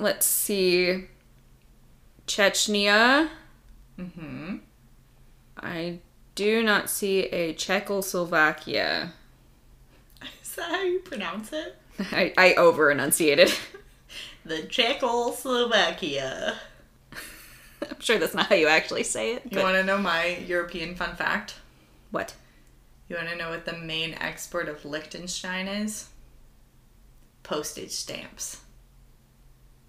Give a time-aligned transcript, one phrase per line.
[0.00, 1.06] let's see.
[2.26, 3.28] Chechnya.
[3.98, 4.56] Mm-hmm.
[5.58, 5.98] I
[6.34, 9.12] do not see a Czechoslovakia.
[10.42, 11.76] Is that how you pronounce it?
[12.12, 13.52] I, I over enunciated.
[14.42, 16.56] The Czechoslovakia.
[17.82, 19.42] I'm sure that's not how you actually say it.
[19.50, 21.56] You want to know my European fun fact?
[22.10, 22.34] what?
[23.08, 26.08] You want to know what the main export of Liechtenstein is?
[27.42, 28.62] Postage stamps.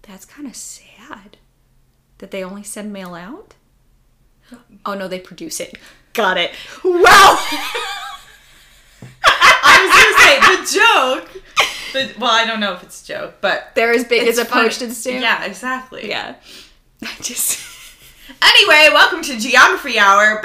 [0.02, 1.36] That's kind of sad.
[2.18, 3.54] That they only send mail out?
[4.84, 5.78] Oh no, they produce it.
[6.12, 6.50] Got it.
[6.84, 6.90] Wow!
[9.24, 11.42] I was gonna say the joke.
[11.92, 14.44] The, well, I don't know if it's a joke, but They're as big as a
[14.44, 14.68] funny.
[14.68, 15.22] postage stamp.
[15.22, 16.08] Yeah, exactly.
[16.08, 16.34] Yeah.
[17.02, 17.68] I just.
[18.40, 20.40] Anyway, welcome to Geography Hour.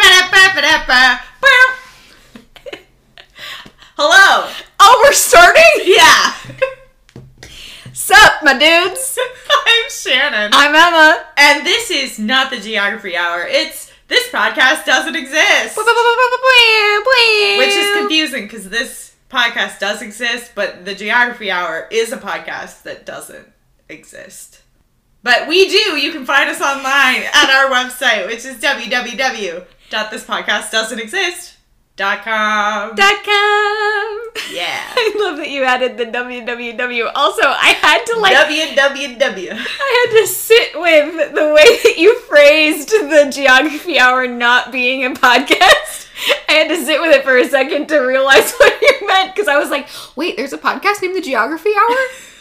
[3.96, 4.50] Hello.
[4.80, 5.64] Oh, we're starting?
[5.86, 6.34] Yeah.
[7.98, 9.18] Sup, my dudes?
[9.50, 10.52] I'm Shannon.
[10.54, 11.26] I'm Emma.
[11.36, 13.48] And this is not the Geography Hour.
[13.50, 15.76] It's this podcast doesn't exist.
[17.58, 22.84] Which is confusing because this podcast does exist, but the Geography Hour is a podcast
[22.84, 23.48] that doesn't
[23.90, 24.62] exist.
[25.24, 25.98] But we do.
[25.98, 31.57] You can find us online at our website, which is www.thispodcastdoesn'texist.com.
[31.98, 32.94] Dot com.
[32.94, 34.20] Dot com.
[34.52, 34.84] Yeah.
[34.96, 37.12] I love that you added the www.
[37.16, 39.52] Also, I had to like www.
[39.52, 45.06] I had to sit with the way that you phrased the geography hour not being
[45.06, 46.08] a podcast.
[46.48, 49.48] I had to sit with it for a second to realize what you meant because
[49.48, 51.98] I was like, wait, there's a podcast named the Geography Hour?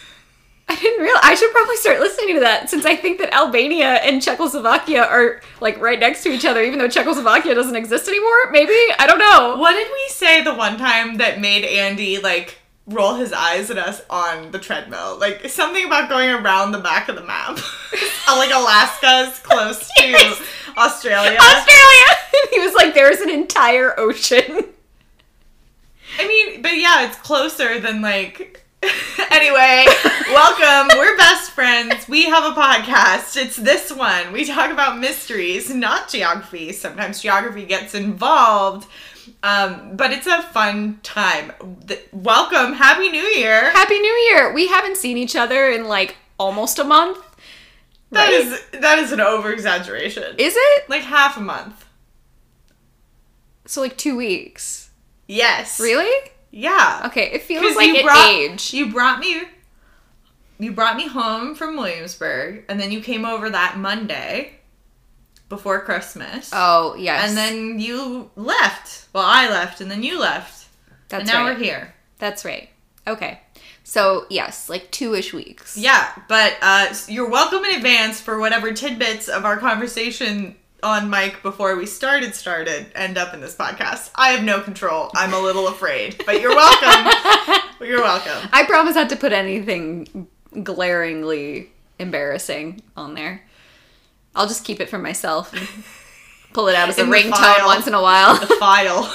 [0.69, 1.23] I didn't realize.
[1.23, 5.41] I should probably start listening to that since I think that Albania and Czechoslovakia are
[5.61, 8.51] like right next to each other, even though Czechoslovakia doesn't exist anymore.
[8.51, 8.75] Maybe?
[8.99, 9.57] I don't know.
[9.59, 13.79] What did we say the one time that made Andy like roll his eyes at
[13.79, 15.19] us on the treadmill?
[15.21, 17.59] Like something about going around the back of the map.
[18.29, 20.43] like Alaska's close to Yes.
[20.77, 21.39] Australia.
[21.41, 22.07] Australia!
[22.51, 24.65] he was like, there's an entire ocean.
[26.19, 28.65] I mean, but yeah, it's closer than like.
[29.31, 29.87] anyway,
[30.29, 30.97] welcome.
[30.99, 32.09] We're best friends.
[32.09, 33.37] We have a podcast.
[33.37, 34.33] It's this one.
[34.33, 36.73] We talk about mysteries, not geography.
[36.73, 38.89] Sometimes geography gets involved.
[39.43, 41.53] Um, but it's a fun time.
[42.13, 42.75] Welcome.
[42.75, 43.71] Happy New Year.
[43.71, 44.53] Happy New Year!
[44.53, 47.19] We haven't seen each other in like almost a month.
[48.13, 48.35] That right?
[48.35, 50.37] is that is an over exaggeration.
[50.39, 50.89] Is it?
[50.89, 51.85] Like half a month.
[53.67, 54.91] So like two weeks.
[55.27, 55.81] Yes.
[55.81, 56.31] Really?
[56.57, 57.03] Yeah.
[57.07, 58.73] Okay, it feels like you brought- age.
[58.73, 59.43] You brought me
[60.59, 64.53] you brought me home from Williamsburg and then you came over that Monday
[65.51, 66.51] before Christmas.
[66.55, 67.29] Oh yes.
[67.29, 69.09] And then you left.
[69.13, 70.69] Well, I left and then you left.
[71.11, 71.21] that's right.
[71.21, 71.59] and now right.
[71.59, 71.95] we're here.
[72.19, 72.71] That's right.
[73.07, 73.39] Okay.
[73.85, 75.77] So yes, like two-ish weeks.
[75.77, 80.57] Yeah, but uh, you're welcome in advance for whatever tidbits of our conversation
[80.87, 84.11] on mic before we started started end up in this podcast.
[84.15, 85.11] I have no control.
[85.17, 87.13] I'm a little afraid, but you're welcome.
[87.81, 88.49] you're welcome.
[88.53, 90.29] I promise not to put anything
[90.63, 93.43] glaringly embarrassing on there.
[94.37, 95.53] I'll just keep it for myself.
[96.53, 98.39] Pull it out as a ringtone once in a while.
[98.47, 99.13] The file.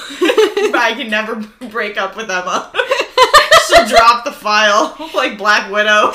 [0.73, 1.35] I can never
[1.69, 2.69] break up with Emma.
[3.67, 6.11] She'll drop the file like Black Widow.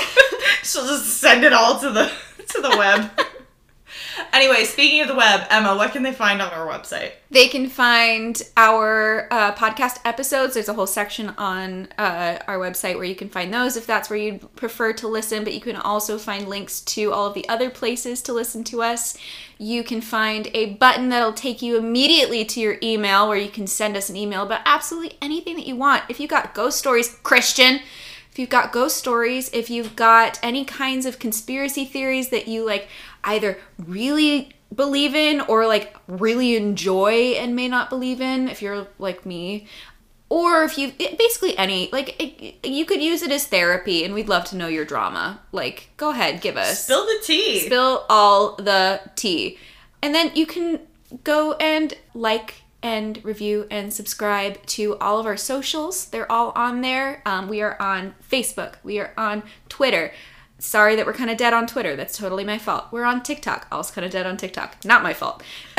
[0.62, 2.12] She'll just send it all to the
[2.48, 3.10] to the web.
[4.32, 7.12] Anyway, speaking of the web, Emma, what can they find on our website?
[7.30, 10.54] They can find our uh, podcast episodes.
[10.54, 14.08] There's a whole section on uh, our website where you can find those if that's
[14.08, 15.44] where you'd prefer to listen.
[15.44, 18.82] But you can also find links to all of the other places to listen to
[18.82, 19.16] us.
[19.58, 23.66] You can find a button that'll take you immediately to your email where you can
[23.66, 26.04] send us an email about absolutely anything that you want.
[26.08, 27.80] If you've got ghost stories, Christian,
[28.36, 32.66] if you've got ghost stories, if you've got any kinds of conspiracy theories that you
[32.66, 32.86] like
[33.24, 38.86] either really believe in or like really enjoy and may not believe in, if you're
[38.98, 39.66] like me,
[40.28, 44.28] or if you basically any like it, you could use it as therapy and we'd
[44.28, 45.40] love to know your drama.
[45.52, 47.60] Like go ahead, give us Spill the tea.
[47.60, 49.58] spill all the tea.
[50.02, 50.80] And then you can
[51.22, 56.06] go and like and review and subscribe to all of our socials.
[56.06, 57.22] They're all on there.
[57.24, 58.74] Um, we are on Facebook.
[58.84, 60.12] We are on Twitter.
[60.58, 61.96] Sorry that we're kind of dead on Twitter.
[61.96, 62.86] That's totally my fault.
[62.90, 63.66] We're on TikTok.
[63.70, 64.84] Also kind of dead on TikTok.
[64.84, 65.42] Not my fault.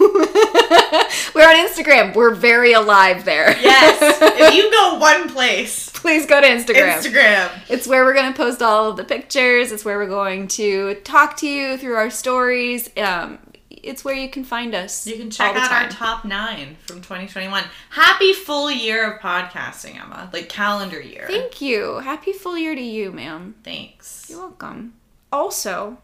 [0.00, 2.14] we're on Instagram.
[2.14, 3.56] We're very alive there.
[3.60, 3.98] yes.
[4.20, 6.98] If you go one place, Please go to Instagram.
[6.98, 7.50] Instagram.
[7.68, 9.70] It's where we're going to post all of the pictures.
[9.70, 12.90] It's where we're going to talk to you through our stories.
[12.96, 13.38] Um,
[13.82, 15.06] it's where you can find us.
[15.06, 17.64] You can check out our top nine from 2021.
[17.90, 20.30] Happy full year of podcasting, Emma.
[20.32, 21.26] Like calendar year.
[21.26, 21.98] Thank you.
[21.98, 23.54] Happy full year to you, ma'am.
[23.64, 24.26] Thanks.
[24.28, 24.94] You're welcome.
[25.32, 25.98] Also,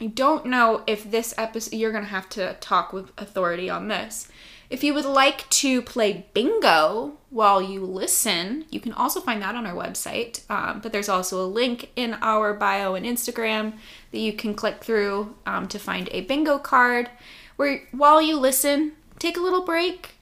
[0.00, 3.88] I don't know if this episode, you're going to have to talk with authority on
[3.88, 4.28] this.
[4.72, 9.54] If you would like to play bingo while you listen, you can also find that
[9.54, 10.48] on our website.
[10.50, 13.74] Um, but there's also a link in our bio and Instagram
[14.12, 17.10] that you can click through um, to find a bingo card
[17.56, 20.12] where while you listen, take a little break,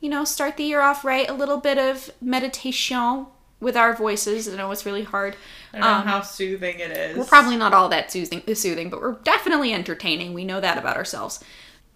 [0.00, 3.26] you know, start the year off right, a little bit of meditation
[3.60, 4.48] with our voices.
[4.48, 5.36] I know it's really hard.
[5.72, 7.16] I know Um, how soothing it is.
[7.16, 10.34] we're probably not all that soothing, soothing, but we're definitely entertaining.
[10.34, 11.42] We know that about ourselves.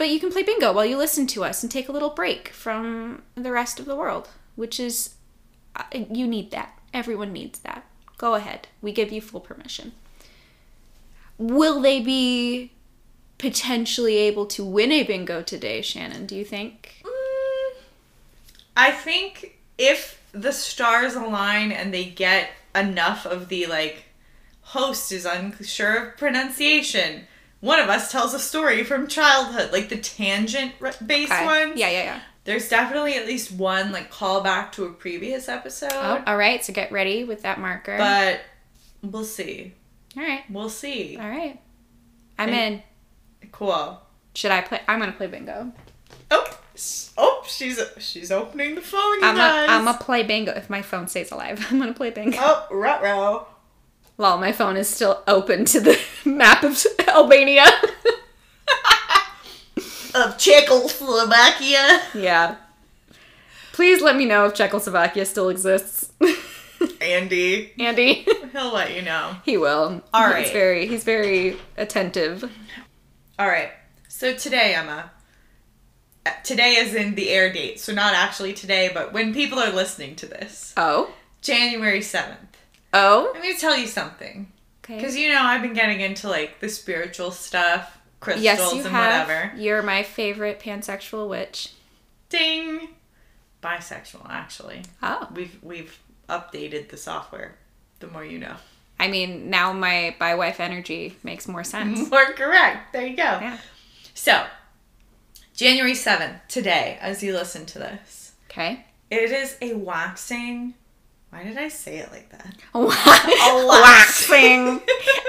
[0.01, 2.49] But you can play bingo while you listen to us and take a little break
[2.49, 5.17] from the rest of the world, which is,
[5.77, 6.79] uh, you need that.
[6.95, 7.85] Everyone needs that.
[8.17, 8.69] Go ahead.
[8.81, 9.93] We give you full permission.
[11.37, 12.73] Will they be
[13.37, 16.25] potentially able to win a bingo today, Shannon?
[16.25, 17.03] Do you think?
[17.05, 17.83] Mm,
[18.79, 24.05] I think if the stars align and they get enough of the like
[24.63, 27.27] host is unsure of pronunciation,
[27.61, 30.73] one of us tells a story from childhood, like the tangent
[31.07, 31.45] based Okay.
[31.45, 31.73] ones.
[31.77, 32.21] Yeah, yeah, yeah.
[32.45, 35.91] There's definitely at least one like callback to a previous episode.
[35.93, 36.65] Oh, all right.
[36.65, 37.97] So get ready with that marker.
[37.99, 38.41] But
[39.03, 39.75] we'll see.
[40.17, 40.43] all right.
[40.51, 41.19] We'll see.
[41.21, 41.61] All right.
[42.39, 42.83] I'm And-
[43.43, 43.51] in.
[43.53, 44.01] Cool.
[44.35, 44.81] Should I play?
[44.89, 45.73] I'm gonna play bingo.
[46.31, 46.59] Oh,
[47.19, 49.21] oh, she's she's opening the phone.
[49.21, 49.69] You I'm guys.
[49.69, 51.67] a, I'm a play bingo if my phone stays alive.
[51.71, 52.39] I'm gonna play bingo.
[52.41, 53.45] Oh, ruh
[54.21, 56.77] Well, my phone is still open to the map of
[57.09, 57.65] Albania.
[60.15, 62.03] of Czechoslovakia.
[62.15, 62.57] yeah.
[63.73, 66.13] Please let me know if Czechoslovakia still exists.
[67.01, 69.37] Andy, Andy, he'll let you know.
[69.43, 70.03] he will.
[70.13, 70.43] All right.
[70.45, 72.45] He's very he's very attentive.
[73.39, 73.71] All right.
[74.09, 75.11] So today, Emma.
[76.27, 79.73] uh, Today is in the air date, so not actually today, but when people are
[79.73, 81.15] listening to this, Oh.
[81.41, 82.50] January 7th.
[82.93, 83.31] Oh.
[83.35, 84.51] Let me tell you something.
[84.85, 84.97] Okay.
[84.97, 88.89] Because you know, I've been getting into like the spiritual stuff, crystals, Yes, you and
[88.89, 89.29] have.
[89.29, 89.57] whatever.
[89.57, 91.73] You're my favorite pansexual witch.
[92.29, 92.89] Ding!
[93.63, 94.83] Bisexual, actually.
[95.03, 95.29] Oh.
[95.35, 95.99] We've we've
[96.29, 97.57] updated the software.
[98.01, 98.57] The more you know.
[98.99, 102.11] I mean, now my bi wife energy makes more sense.
[102.11, 102.93] More correct.
[102.93, 103.23] There you go.
[103.23, 103.59] Yeah.
[104.15, 104.45] So,
[105.55, 108.85] January 7th, today, as you listen to this, Okay.
[109.11, 110.75] it is a waxing.
[111.31, 112.55] Why did I say it like that?
[112.75, 112.85] A
[113.67, 114.81] waxing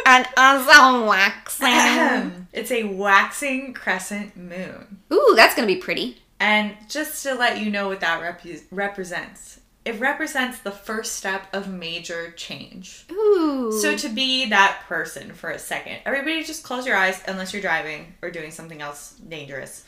[0.05, 2.47] and also waxing.
[2.53, 4.99] it's a waxing crescent moon.
[5.13, 6.17] Ooh, that's gonna be pretty.
[6.39, 11.43] And just to let you know what that rep- represents, it represents the first step
[11.53, 13.05] of major change.
[13.11, 13.71] Ooh.
[13.81, 17.61] So to be that person for a second, everybody just close your eyes unless you're
[17.61, 19.83] driving or doing something else dangerous.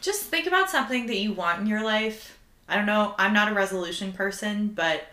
[0.00, 2.38] Just think about something that you want in your life.
[2.68, 5.06] I don't know, I'm not a resolution person, but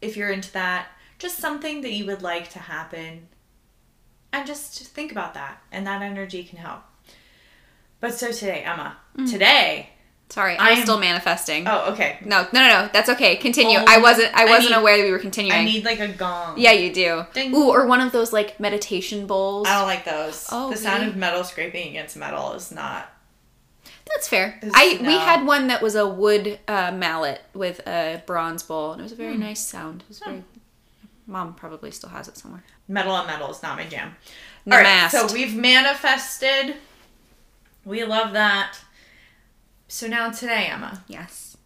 [0.00, 0.88] if you're into that,
[1.18, 3.28] just something that you would like to happen.
[4.32, 6.82] And just think about that, and that energy can help.
[7.98, 9.28] But so today, Emma, mm.
[9.30, 9.90] today,
[10.28, 11.66] Sorry, I I'm am- still manifesting.
[11.66, 12.18] oh, okay.
[12.24, 12.90] No, no, no, no.
[12.92, 13.34] That's okay.
[13.36, 13.78] Continue.
[13.78, 14.32] I wasn't.
[14.32, 15.58] I I wasn't need- aware that we were continuing.
[15.58, 16.54] I need like a gong.
[16.58, 17.26] yeah, you do.
[17.34, 17.52] Ding.
[17.52, 19.66] Ooh, or one of those like meditation bowls.
[19.66, 20.46] I don't like those.
[20.52, 21.10] Oh, the sound really?
[21.10, 23.12] of metal scraping against metal is not
[24.14, 24.58] That's fair.
[24.62, 28.92] Is- I we had one that was a wood uh, mallet with a bronze bowl,
[28.92, 29.40] and it was a very Hmm.
[29.40, 30.02] nice sound.
[30.02, 30.44] It was very.
[31.26, 32.64] Mom probably still has it somewhere.
[32.88, 34.16] metal on metal is not my jam.
[34.70, 36.74] All right, so we've manifested.
[37.84, 38.78] We love that.
[39.86, 41.56] So now today, Emma, Yes.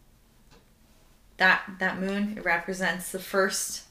[1.38, 3.85] that that moon it represents the first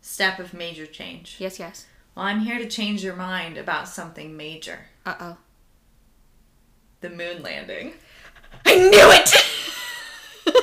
[0.00, 1.36] step of major change.
[1.38, 1.58] Yes.
[1.58, 1.86] Yes.
[2.14, 4.86] Well, I'm here to change your mind about something major.
[5.06, 5.36] Uh oh.
[7.02, 7.92] The moon landing.
[8.64, 9.34] I knew it.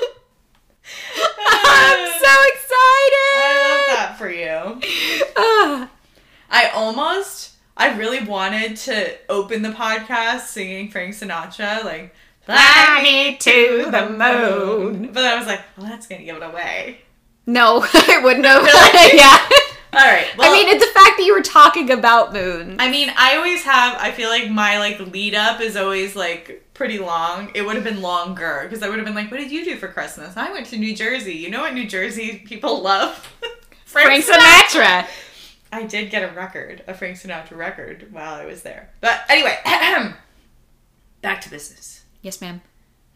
[1.49, 3.35] I'm so excited.
[3.35, 4.81] I love that for you.
[5.37, 5.89] Ah.
[6.49, 13.35] I almost, I really wanted to open the podcast singing Frank Sinatra, like Fly me
[13.37, 15.11] to the moon.
[15.11, 17.01] But I was like, well, that's gonna give it away.
[17.45, 18.63] No, I wouldn't have.
[19.13, 19.47] Yeah.
[19.91, 20.27] All right.
[20.37, 22.75] Well, I mean, it's the fact that you were talking about moon.
[22.79, 23.97] I mean, I always have.
[23.99, 27.51] I feel like my like lead up is always like pretty long.
[27.55, 29.77] It would have been longer because I would have been like, "What did you do
[29.77, 31.33] for Christmas?" I went to New Jersey.
[31.33, 33.33] You know what New Jersey people love?
[33.85, 35.07] Frank Sinatra.
[35.71, 38.91] I did get a record, a Frank Sinatra record, while I was there.
[39.01, 39.57] But anyway,
[41.21, 42.03] back to business.
[42.21, 42.61] Yes, ma'am.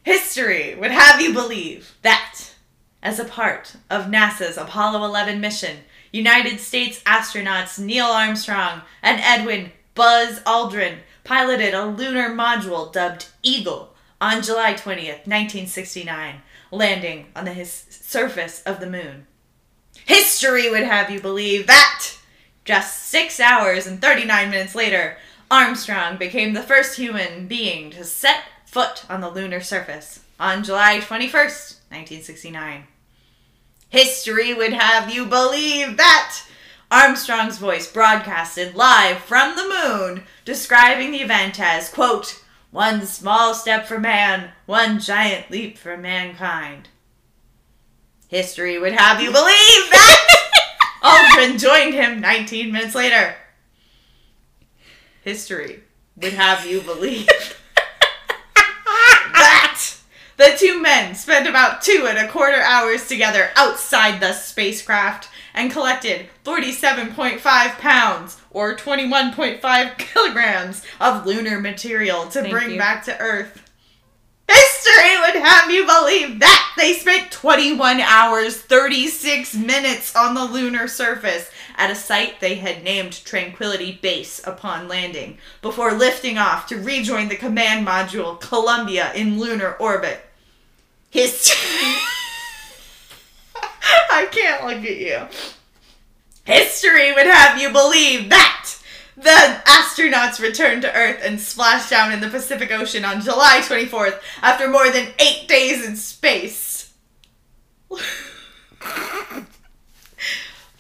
[0.03, 2.53] History would have you believe that,
[3.01, 5.77] as a part of NASA's Apollo 11 mission,
[6.13, 13.96] United States astronauts Neil Armstrong and Edwin Buzz Aldrin piloted a lunar module dubbed Eagle
[14.22, 16.41] on July 20th, 1969,
[16.72, 19.25] landing on the his- surface of the moon.
[20.05, 22.17] History would have you believe that
[22.63, 25.17] Just six hours and 39 minutes later,
[25.51, 31.00] Armstrong became the first human being to set foot on the lunar surface on July
[31.00, 32.88] 21st, 1969.
[33.93, 36.41] History would have you believe that
[36.89, 43.85] Armstrong's voice broadcasted live from the moon, describing the event as, quote, one small step
[43.85, 46.89] for man, one giant leap for mankind.
[48.29, 50.27] History would have you believe that
[51.03, 53.35] Aldrin joined him 19 minutes later.
[55.21, 55.83] History
[56.15, 57.29] would have you believe
[60.37, 65.71] the two men spent about two and a quarter hours together outside the spacecraft and
[65.71, 67.39] collected 47.5
[67.77, 72.77] pounds or 21.5 kilograms of lunar material to Thank bring you.
[72.77, 73.59] back to Earth.
[74.47, 80.87] History would have you believe that they spent 21 hours 36 minutes on the lunar
[80.87, 86.77] surface at a site they had named Tranquility Base upon landing before lifting off to
[86.77, 90.21] rejoin the command module Columbia in lunar orbit.
[91.09, 91.95] History.
[94.11, 95.27] I can't look at you.
[96.45, 98.77] History would have you believe that
[99.15, 104.19] the astronauts returned to Earth and splashed down in the Pacific Ocean on July 24th
[104.41, 106.93] after more than eight days in space.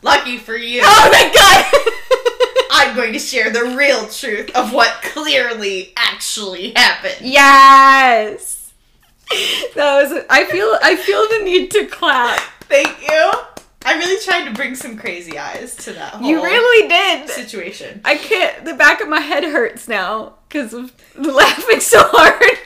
[0.03, 2.67] Lucky for you, Oh my god!
[2.71, 7.17] I'm going to share the real truth of what clearly actually happened.
[7.21, 8.73] yes.
[9.75, 10.23] That was.
[10.29, 10.77] I feel.
[10.83, 12.39] I feel the need to clap.
[12.63, 13.31] Thank you.
[13.85, 17.29] I really tried to bring some crazy eyes to that whole You really did.
[17.29, 18.01] situation.
[18.05, 18.63] I can't.
[18.63, 22.59] The back of my head hurts now because of laughing so hard.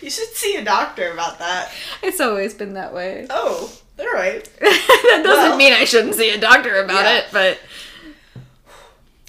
[0.00, 1.70] You should see a doctor about that.
[2.02, 3.26] It's always been that way.
[3.30, 4.44] Oh, all right.
[4.60, 5.56] that doesn't Well.
[5.56, 7.18] mean I shouldn't see a doctor about Yeah.
[7.18, 7.58] it, but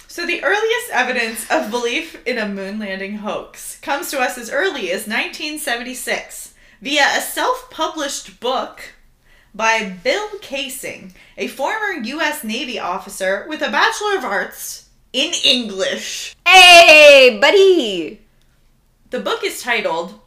[0.08, 4.50] So the earliest evidence of belief in a moon landing hoax comes to us as
[4.50, 8.82] early as 1976 via a self-published book
[9.54, 16.36] by Bill Kaysing, a former US Navy officer with a Bachelor of Arts in English.
[16.46, 18.20] hey, buddy.
[19.10, 20.19] The book is titled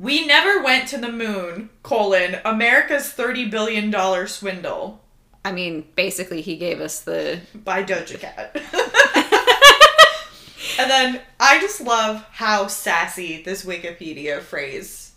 [0.00, 5.02] We Never Went to the Moon, colon, America's $30 billion swindle
[5.44, 7.40] I mean, basically, he gave us the.
[7.54, 8.50] by Doja Cat.
[10.78, 15.12] and then I just love how sassy this Wikipedia phrase,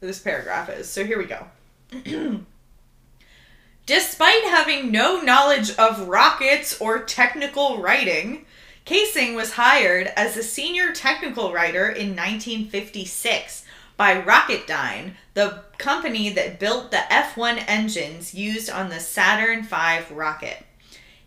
[0.00, 0.88] this paragraph is.
[0.88, 1.46] So here we go.
[3.86, 8.46] Despite having no knowledge of rockets or technical writing,
[8.86, 13.63] Kaysing was hired as a senior technical writer in 1956
[13.96, 20.14] by Rocketdyne, the company that built the F 1 engines used on the Saturn V
[20.14, 20.64] rocket.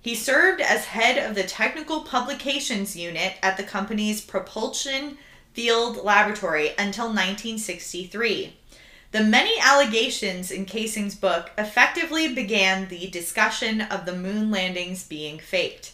[0.01, 5.17] He served as head of the technical publications unit at the company's propulsion
[5.53, 8.55] field laboratory until 1963.
[9.11, 15.39] The many allegations in Kaysing's book effectively began the discussion of the moon landings being
[15.39, 15.93] faked.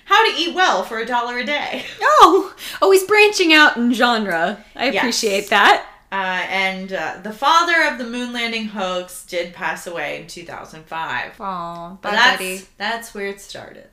[0.04, 1.84] How to Eat Well for a Dollar a Day.
[2.24, 4.64] Oh, oh, he's branching out in genre.
[4.76, 4.96] I Yes.
[5.02, 5.86] appreciate that.
[6.12, 6.14] Uh,
[6.48, 11.40] and uh, the father of the moon landing hoax did pass away in 2005.
[11.40, 12.60] Aw, But that's, buddy.
[12.76, 13.88] that's where it started.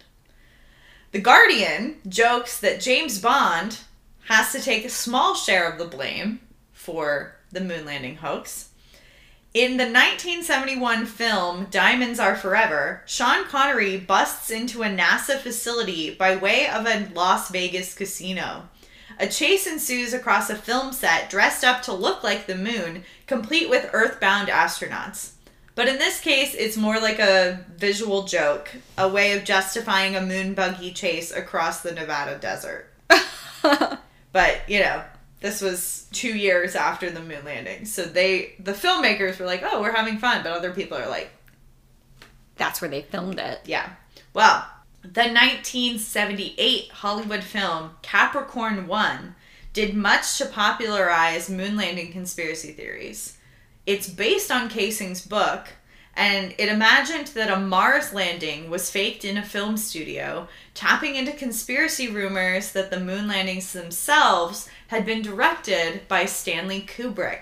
[1.12, 3.80] The Guardian jokes that James Bond
[4.28, 6.40] has to take a small share of the blame
[6.74, 8.69] for the moon landing hoax.
[9.54, 16.36] In the 1971 film Diamonds Are Forever, Sean Connery busts into a NASA facility by
[16.36, 18.70] way of a Las Vegas casino.
[19.20, 23.70] A chase ensues across a film set dressed up to look like the moon, complete
[23.70, 25.32] with earthbound astronauts.
[25.74, 30.22] But in this case, it's more like a visual joke, a way of justifying a
[30.22, 32.86] moon buggy chase across the Nevada desert.
[34.32, 35.04] But, you know,
[35.42, 37.86] this was two years after the moon landing.
[37.86, 40.44] So they, the filmmakers were like, oh, we're having fun.
[40.44, 41.30] But other people are like,
[42.58, 43.62] That's where they filmed it.
[43.66, 43.92] yeah.
[44.34, 44.68] Well,
[45.02, 49.36] the 1978 Hollywood film Capricorn 1
[49.72, 53.38] did much to popularize moon landing conspiracy theories.
[53.86, 55.70] It's based on Kaysing's book,
[56.16, 61.32] and it imagined that a Mars landing was faked in a film studio, tapping into
[61.32, 67.42] conspiracy rumors that the moon landings themselves had been directed by Stanley Kubrick.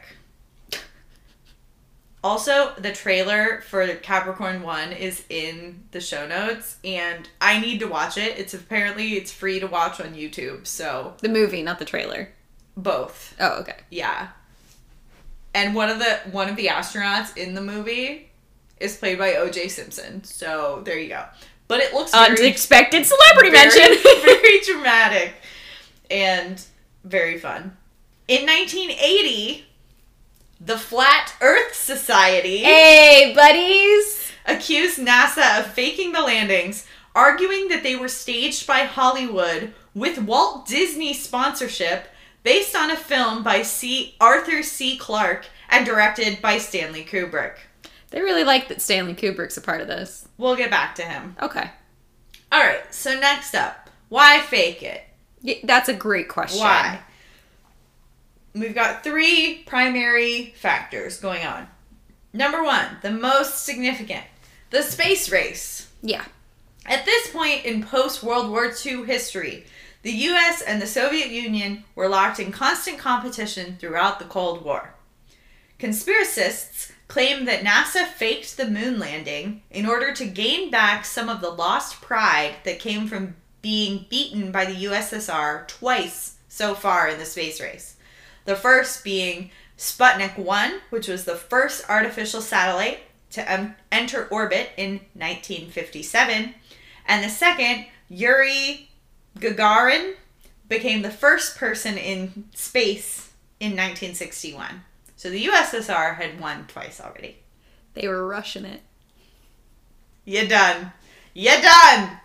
[2.24, 7.86] Also, the trailer for Capricorn 1 is in the show notes and I need to
[7.88, 8.38] watch it.
[8.38, 12.30] It's apparently it's free to watch on YouTube, so The movie, not the trailer.
[12.76, 13.36] both.
[13.40, 13.78] Oh, okay.
[13.90, 14.30] Yeah.
[15.54, 18.30] And one of the one of the astronauts in the movie
[18.80, 19.70] is played by O.J.
[19.70, 20.24] Simpson.
[20.24, 21.24] So there you go.
[21.68, 24.04] But it looks very, Unexpected celebrity very, mention.
[24.24, 25.34] very dramatic
[26.12, 26.62] and
[27.08, 27.78] very fun.
[28.28, 29.66] In 1980,
[30.60, 34.32] the Flat Earth Society hey, buddies.
[34.46, 36.86] accused NASA of faking the landings,
[37.16, 42.08] arguing that they were staged by Hollywood with Walt Disney sponsorship
[42.44, 44.16] based on a film by C.
[44.20, 44.98] Arthur C.
[44.98, 47.56] Clarke and directed by Stanley Kubrick.
[48.10, 50.28] They really like that Stanley Kubrick's a part of this.
[50.38, 51.36] We'll get back to him.
[51.42, 51.72] Okay.
[52.52, 55.02] All right, so next up, why fake it?
[55.64, 56.62] That's a great question.
[56.62, 57.00] Why?
[58.54, 61.68] We've got three primary factors going on.
[62.34, 64.24] Number one, the most significant,
[64.72, 65.90] the space race.
[66.02, 66.26] Yeah.
[66.86, 69.66] At this point in post World War II history,
[70.02, 74.94] the US and the Soviet Union were locked in constant competition throughout the Cold War.
[75.80, 81.42] Conspiracists claim that NASA faked the moon landing in order to gain back some of
[81.42, 87.20] the lost pride that came from being beaten by the USSR twice so far in
[87.20, 87.96] the space race.
[88.46, 93.00] The first being Sputnik 1, which was the first artificial satellite
[93.32, 96.56] to em- enter orbit in 1957,
[97.06, 98.90] and the second, Yuri
[99.38, 100.16] Gagarin,
[100.68, 104.84] became the first person in space in 1961.
[105.16, 107.38] So the USSR had won twice already.
[107.94, 108.82] They were rushing it.
[110.26, 110.92] You done.
[111.34, 112.20] You done.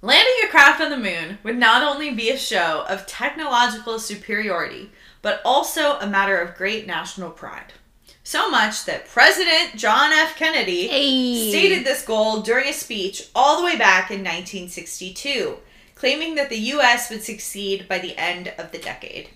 [0.00, 4.92] Landing a craft on the moon would not only be a show of technological superiority,
[5.22, 7.72] but also a matter of great national pride.
[8.22, 10.36] So much that President John F.
[10.36, 11.50] Kennedy Hey.
[11.50, 15.56] stated this goal during a speech all the way back in 1962,
[15.96, 19.30] claiming that the US would succeed by the end of the decade.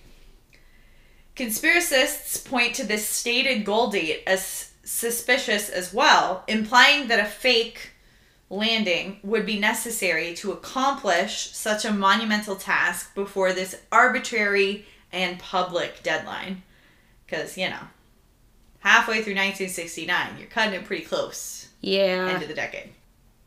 [1.34, 7.91] Conspiracists point to this stated goal date as suspicious as well, implying that a fake
[8.52, 16.02] landing would be necessary to accomplish such a monumental task before this arbitrary and public
[16.02, 16.62] deadline.
[17.24, 17.80] Because, you know,
[18.80, 22.28] halfway through 1969, you're cutting it pretty close Yeah.
[22.28, 22.90] end of the decade.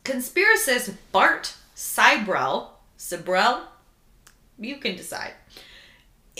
[0.04, 3.60] Conspiracist Bart Sibrel, Sibrel,
[4.58, 5.34] you can decide,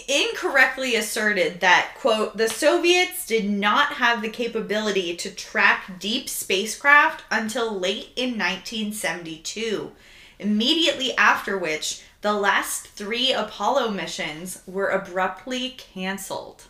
[0.08, 7.24] incorrectly asserted that, quote, the Soviets did not have the capability to track deep spacecraft
[7.30, 9.92] until late in 1972,
[10.38, 16.64] immediately after which the last three Apollo missions were abruptly canceled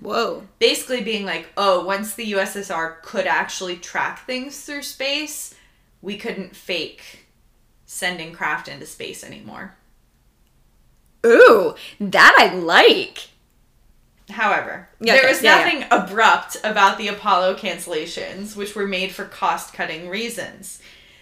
[0.00, 0.44] Whoa.
[0.58, 5.54] basically being like, oh, once the USSR could actually track things through space,
[6.02, 7.26] we couldn't fake
[7.86, 9.77] sending craft into space anymore.
[11.26, 13.28] Ooh, that I like.
[14.30, 15.32] However, Yeah, there okay.
[15.32, 20.80] was Yeah, nothing abrupt about the Apollo cancellations, which were made for cost cutting reasons.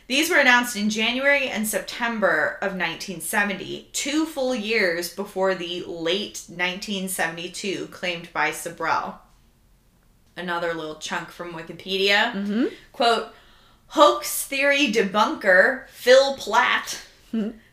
[0.08, 6.44] These were announced in January and September of 1970, two full years before the late
[6.48, 9.20] 1972 claimed by Sabrel.
[10.36, 12.32] Another little chunk from Wikipedia.
[12.32, 12.64] Mm-hmm.
[12.92, 13.28] Quote,
[13.88, 17.00] hoax theory debunker Phil Platt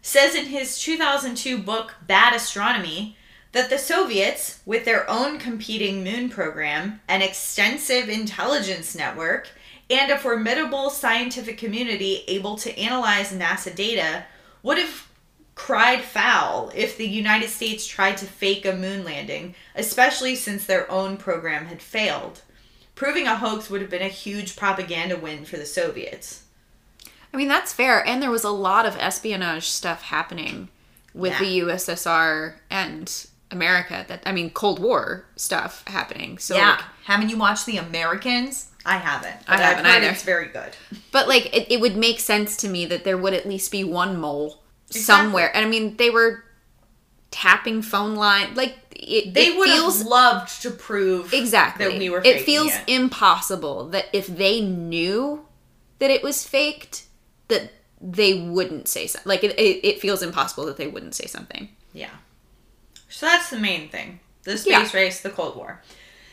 [0.01, 3.17] says in his 2002 book Bad Astronomy
[3.53, 9.49] that the Soviets, with their own competing moon program, an extensive intelligence network,
[9.89, 14.25] and a formidable scientific community able to analyze NASA data,
[14.63, 15.07] would have
[15.55, 20.89] cried foul if the United States tried to fake a moon landing, especially since their
[20.89, 22.41] own program had failed.
[22.95, 26.42] Proving a hoax would have been a huge propaganda win for the Soviets.
[27.33, 28.05] I mean, that's fair.
[28.07, 30.69] And there was a lot of espionage stuff happening
[31.13, 31.39] with Yeah.
[31.39, 34.05] the USSR and America.
[34.07, 36.37] That I mean, Cold War stuff happening.
[36.37, 38.69] So, like, haven't you watched The Americans?
[38.85, 39.35] I haven't.
[39.47, 40.11] I haven't I've either.
[40.11, 40.75] It's very good.
[41.11, 43.83] but like, it, it would make sense to me that there would at least be
[43.83, 45.01] one mole Exactly.
[45.01, 45.55] somewhere.
[45.55, 46.43] And I mean, they were
[47.31, 48.53] tapping phone line.
[48.55, 51.85] Like, it, They it would feels have loved to prove exactly.
[51.87, 52.21] that we were.
[52.23, 52.83] it feels it.
[52.87, 55.45] impossible that if they knew
[55.99, 57.05] that it was faked,
[57.53, 59.29] that they wouldn't say something.
[59.29, 61.69] Like, it, it, it feels impossible that they wouldn't say something.
[61.93, 62.09] Yeah.
[63.09, 64.19] So that's the main thing.
[64.43, 64.99] The space Yeah.
[64.99, 65.81] race, the Cold War.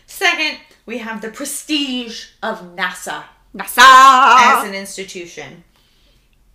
[0.07, 3.25] Second, we have the prestige of NASA
[3.57, 5.65] NASA as an institution.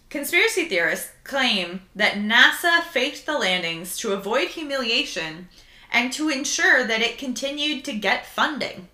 [0.09, 5.49] Conspiracy theorists claim that NASA faked the landings to avoid humiliation
[5.91, 8.87] and to ensure that it continued to get funding.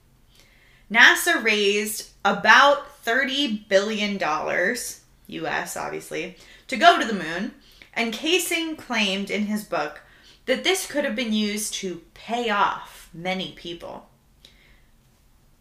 [0.92, 4.18] NASA raised about $30 billion,
[5.32, 7.54] US obviously, to go to the moon,
[7.94, 10.02] and Kaysing claimed in his book
[10.46, 14.08] that this could have been used to pay off many people.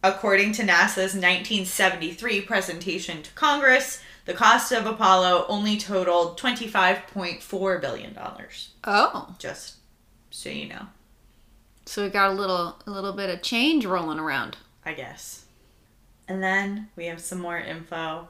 [0.03, 8.17] According to NASA's 1973 presentation to Congress, the cost of Apollo only totaled $25.4 billion.
[8.85, 9.77] Oh, Just
[10.31, 10.87] so you know,
[11.85, 14.57] so we got a little a little bit of change rolling around.
[14.85, 15.45] I guess.
[16.29, 18.29] And then we have some more info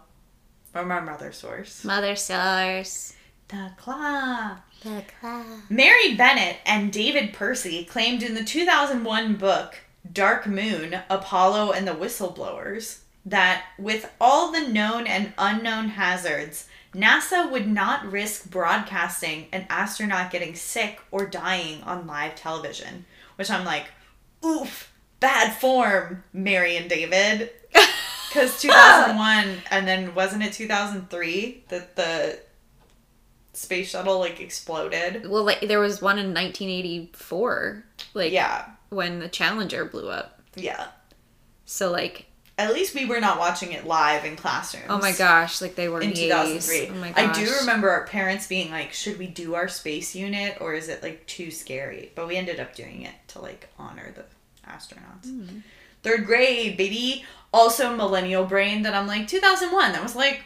[0.72, 1.84] from our mother source.
[1.84, 3.14] Mother source.
[3.48, 4.58] The Claw.
[4.82, 5.44] The claw.
[5.68, 9.76] Mary Bennett and David Percy claimed in the 2001 book
[10.10, 17.50] Dark Moon Apollo and the Whistleblowers that with all the known and unknown hazards, NASA
[17.50, 23.04] would not risk broadcasting an astronaut getting sick or dying on live television.
[23.36, 23.86] Which I'm like,
[24.44, 27.50] oof, bad form, Mary and David.
[28.32, 32.38] Because 2001, and then wasn't it 2003 that the
[33.52, 35.28] space shuttle like exploded?
[35.28, 40.40] Well, like there was one in 1984, like Yeah, when the Challenger blew up.
[40.54, 40.88] yeah.
[41.66, 42.26] So like,
[42.58, 44.86] At least we were not watching it live in classrooms.
[44.88, 46.88] oh my gosh, like they were In in, 2003.
[46.88, 47.36] Oh my gosh.
[47.36, 50.88] I do remember our parents being like, should we do our space unit or is
[50.88, 52.10] it like too scary?
[52.14, 54.24] But we ended up doing it to like honor the
[54.70, 55.24] astronauts.
[55.24, 55.58] Hmm.
[56.02, 57.24] Third grade, baby.
[57.52, 59.92] Also, millennial brain that I'm like, 2001.
[59.92, 60.42] That was like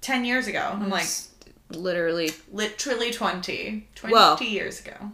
[0.00, 0.70] 10 years ago.
[0.72, 1.28] I'm like, It's
[1.70, 3.88] literally literally 20.
[3.94, 5.12] 20 Well- years ago.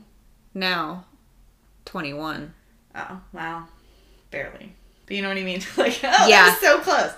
[0.52, 1.04] now
[1.86, 2.52] 21.
[2.94, 3.64] Oh, wow.
[4.30, 4.72] Barely.
[5.06, 5.60] But you know what I mean?
[5.76, 6.54] like, oh, Yeah.
[6.56, 7.12] so close.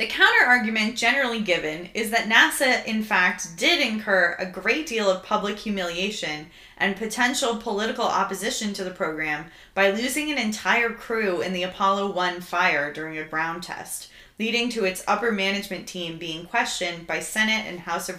[0.00, 5.10] The counter argument generally given is that NASA, in fact, did incur a great deal
[5.10, 6.46] of public humiliation
[6.78, 12.12] and potential political opposition to the program by losing an entire crew in the Apollo
[12.12, 17.20] 1 fire during a ground test, leading to its upper management team being questioned by
[17.20, 18.18] Senate and House of,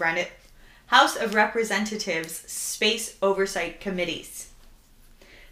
[0.85, 4.51] House of Representatives space oversight committees.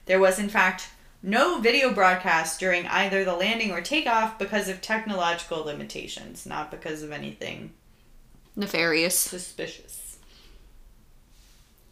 [0.06, 0.90] There was, in fact,
[1.22, 7.04] no video broadcast during either the landing or takeoff because of technological limitations, not because
[7.04, 7.72] of anything
[8.56, 9.18] Nefarious.
[9.18, 10.18] suspicious.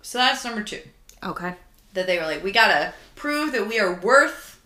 [0.01, 0.81] So that's number two.
[1.23, 1.55] Okay.
[1.93, 4.61] That they were like, we gotta prove that we are worth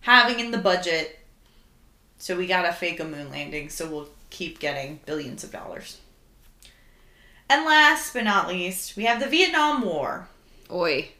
[0.00, 1.20] having in the budget,
[2.18, 5.98] so we gotta fake a moon landing, so we'll keep getting billions of dollars.
[7.48, 10.28] And last but not least, we have the Vietnam War.
[10.70, 11.10] Oi.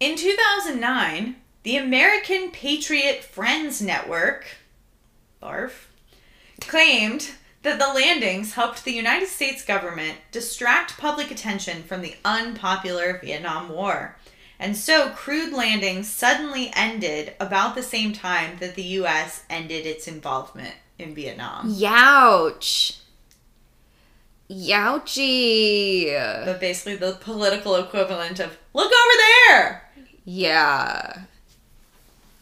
[0.00, 4.46] In 2009, the American Patriot Friends Network,
[5.42, 5.88] BARF,
[6.60, 7.30] claimed
[7.62, 13.70] that the landings helped the United States government distract public attention from the unpopular Vietnam
[13.70, 14.16] War.
[14.58, 20.06] And so crewed landings suddenly ended about the same time that the US ended its
[20.06, 21.72] involvement in Vietnam.
[21.72, 22.98] Youch.
[24.50, 26.44] Youchie.
[26.44, 29.90] But basically the political equivalent of look over there.
[30.26, 31.22] Yeah.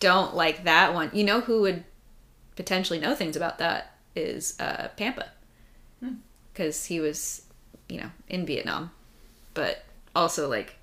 [0.02, 1.10] Don't like that one.
[1.12, 1.84] You know who would
[2.56, 5.28] potentially know things about that is uh, Pampa.
[6.00, 6.14] Hmm.
[6.52, 7.42] Because he was,
[7.88, 8.90] you know, in Vietnam,
[9.54, 9.84] but
[10.14, 10.74] also like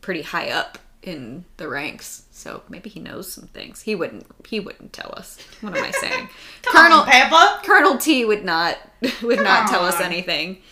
[0.00, 2.22] pretty high up in the ranks.
[2.30, 3.82] So maybe he knows some things.
[3.82, 4.26] He wouldn't.
[4.46, 5.38] He wouldn't tell us.
[5.60, 6.28] What am I saying?
[6.62, 7.60] Colonel on, Pampa.
[7.64, 8.78] Colonel T would not
[9.22, 10.62] would Come not tell us anything.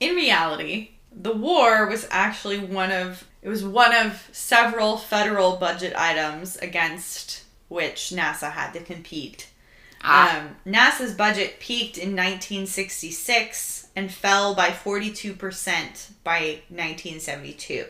[0.00, 5.94] in reality, the war was actually one of it was one of several federal budget
[5.94, 9.48] items against which NASA had to compete.
[10.02, 10.40] Ah.
[10.40, 17.86] Um, NASA's budget peaked in 1966 and fell by 42% by 1972.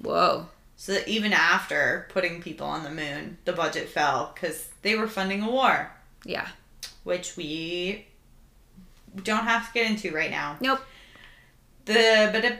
[0.00, 0.46] Whoa.
[0.76, 5.06] So that even after putting people on the moon, the budget fell because they were
[5.06, 5.92] funding a war,
[6.24, 6.48] Yeah.
[7.04, 8.06] which we
[9.22, 10.56] don't have to get into right now.
[10.60, 10.80] Nope.
[11.84, 12.58] The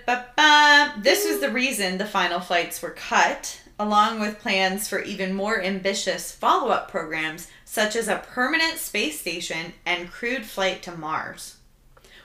[1.01, 5.61] this was the reason the final flights were cut, along with plans for even more
[5.63, 11.57] ambitious follow-up programs such as a permanent space station and crewed flight to Mars.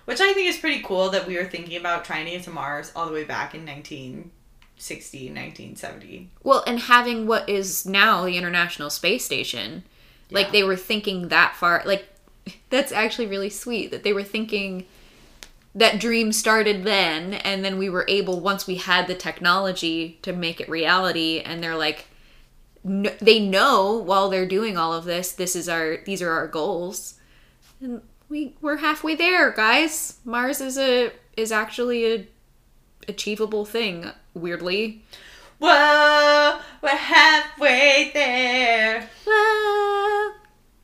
[0.05, 2.49] Which I think is pretty cool that we were thinking about trying to get to
[2.49, 6.29] Mars all the way back in 1960, 1970.
[6.43, 9.83] Well, and having what is now the International Space Station,
[10.29, 10.35] Yeah.
[10.39, 11.83] like they were thinking that far.
[11.85, 12.07] Like
[12.69, 14.85] that's actually really sweet that they were thinking
[15.77, 20.33] that dream started then, and then we were able once we had the technology to
[20.33, 21.39] make it reality.
[21.39, 22.07] And they're like,
[22.83, 26.47] kn- they know while they're doing all of this, this is our these are our
[26.47, 27.15] goals,
[27.79, 30.17] and we we're halfway there, guys.
[30.25, 32.27] Mars is a is actually a
[33.07, 34.11] achievable thing.
[34.33, 35.03] Weirdly,
[35.59, 39.09] Whoa, we're halfway there.
[39.27, 40.33] Ah.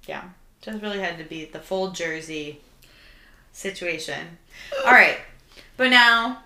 [0.07, 0.23] Yeah,
[0.61, 2.61] just really had to be the full Jersey
[3.51, 4.39] situation.
[4.85, 5.17] All right,
[5.77, 6.43] but now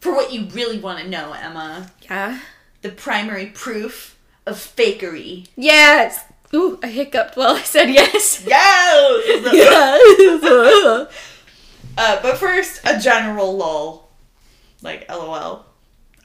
[0.00, 2.40] for what you really want to know, Emma, yeah,
[2.82, 5.48] the primary proof of fakery.
[5.56, 6.24] yes.
[6.54, 8.44] Ooh, I hiccuped while I said yes.
[8.46, 9.42] Yes.
[9.54, 11.08] yes.
[11.96, 14.10] Uh, but first, a general lull,
[14.82, 15.64] like LOL.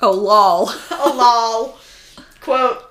[0.01, 0.69] oh lol.
[0.91, 1.77] A lol.
[2.41, 2.83] Quote.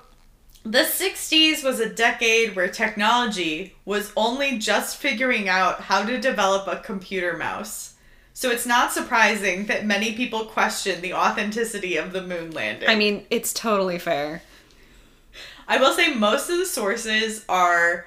[0.64, 6.66] The 60s was a decade where technology was only just figuring out how to develop
[6.66, 7.94] a computer mouse.
[8.36, 12.86] So it's not surprising that many people question the authenticity of the moon landing.
[12.86, 14.42] I mean, it's totally fair.
[15.66, 18.04] I will say most of the sources are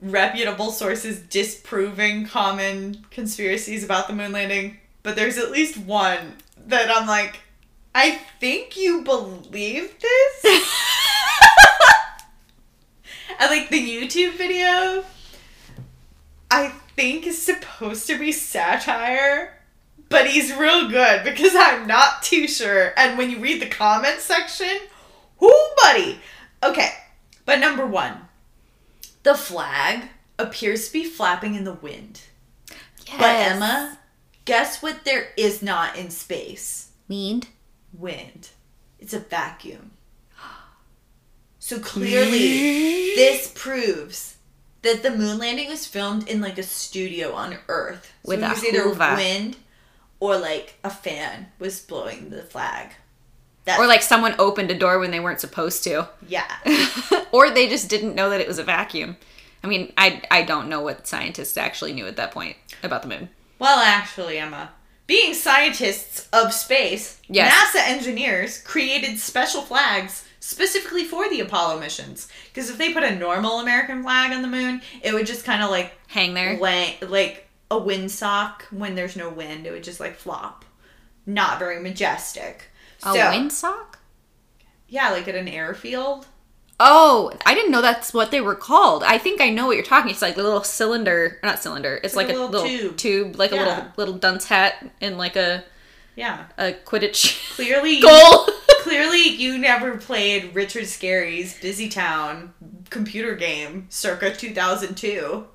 [0.00, 6.36] reputable sources disproving common conspiracies about the moon landing, but there's at least one
[6.68, 7.40] that I'm like,
[7.92, 10.44] I think you believe this?
[13.40, 15.04] and like the YouTube video,
[16.52, 19.55] I think is supposed to be satire,
[20.08, 22.92] but he's real good because I'm not too sure.
[22.96, 24.78] And when you read the comments section,
[25.40, 26.20] whoo, buddy.
[26.62, 26.90] Okay,
[27.44, 28.22] but number one,
[29.22, 30.04] the flag
[30.38, 32.22] appears to be flapping in the wind.
[33.06, 33.16] Yes.
[33.18, 33.98] But Emma,
[34.44, 36.90] guess what there is not in space?
[37.08, 37.48] Wind.
[37.92, 38.50] Wind.
[38.98, 39.92] It's a vacuum.
[41.58, 44.36] So clearly, this proves
[44.82, 48.12] that the moon landing was filmed in like a studio on Earth.
[48.24, 49.56] So With it was either wind
[50.20, 52.90] or like a fan was blowing the flag.
[53.64, 56.08] That, Or like someone opened a door when they weren't supposed to.
[56.28, 56.46] yeah.
[57.32, 59.16] or they just didn't know that it was a vacuum.
[59.64, 63.08] I mean, I I don't know what scientists actually knew at that point about the
[63.08, 63.28] moon.
[63.58, 64.70] Well, actually, Emma,
[65.08, 67.52] being scientists of space, Yes.
[67.74, 72.28] NASA engineers created special flags specifically for the Apollo missions.
[72.52, 75.62] Because if they put a normal American flag on the moon, it would just kind
[75.64, 76.56] of like Hang there.
[77.08, 79.66] like a windsock when there's no wind.
[79.66, 80.64] It would just like flop.
[81.24, 82.70] Not very majestic.
[83.02, 83.96] A so, windsock?
[84.88, 86.26] Yeah, like at an airfield.
[86.78, 89.02] Oh, I didn't know that's what they were called.
[89.02, 90.10] I think I know what you're talking.
[90.10, 91.98] It's like a little cylinder, not cylinder.
[92.04, 92.96] It's, like like, a little little, tube.
[92.96, 93.36] tube.
[93.36, 95.64] like a little little dunce hat and like a
[96.16, 96.44] Yeah.
[96.58, 98.48] a Quidditch Clearly, you, goal.
[98.82, 102.52] clearly you never played Richard Scarry's Busy Town
[102.90, 105.46] computer game circa 2002.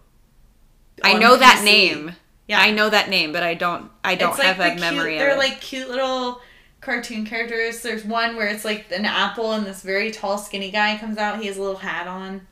[1.03, 1.65] I know that PC.
[1.65, 2.15] name.
[2.47, 2.59] Yeah.
[2.59, 3.89] I know that name, but I don't.
[4.03, 5.37] I don't like have a memory cute, They're it.
[5.37, 6.41] like cute little
[6.81, 7.81] cartoon characters.
[7.81, 11.39] There's one where it's like an apple and this very tall, skinny guy comes out.
[11.39, 12.47] He has a little hat on.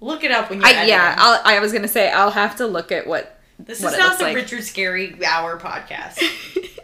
[0.00, 1.14] Look it up when you're I, yeah.
[1.18, 3.40] I'll, I was gonna say I'll have to look at what.
[3.58, 4.36] This what is not the like.
[4.36, 6.18] Richard Scary Hour podcast.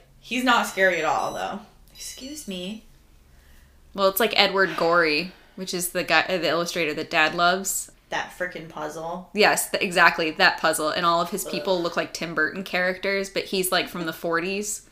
[0.21, 1.61] He's not scary at all, though.
[1.95, 2.85] Excuse me.
[3.93, 7.92] Well, it's like Edward Gorey, which is the guy, the illustrator that Dad loves.
[8.13, 9.31] That freaking puzzle.
[9.35, 13.29] Yes, th- exactly that puzzle, and all of his people look like Tim Burton characters,
[13.31, 14.83] but he's like from the 40s.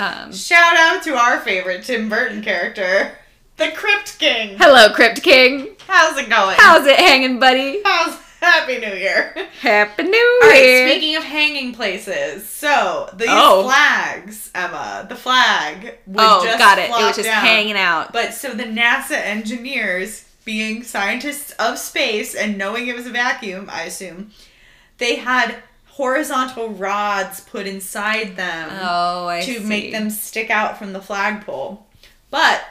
[0.00, 3.12] Um, Shout out to our favorite Tim Burton character,
[3.56, 4.56] the Crypt King.
[4.58, 5.68] hello, Crypt King.
[5.86, 6.56] How's it going?
[6.58, 7.80] How's it hanging, buddy?
[7.84, 9.34] How's Happy New Year?
[9.60, 10.38] Happy New Year.
[10.42, 13.64] All right, speaking of hanging places, so these Oh.
[13.64, 16.90] flags, Emma, the flag would oh, just got it.
[16.90, 17.44] It was just down.
[17.44, 18.12] hanging out.
[18.12, 23.68] But so the NASA engineers, being scientists of space and knowing it was a vacuum,
[23.70, 24.30] I assume,
[24.96, 25.56] they had
[25.88, 29.58] horizontal rods put inside them Oh, to see.
[29.58, 31.86] make them stick out from the flagpole.
[32.30, 32.62] But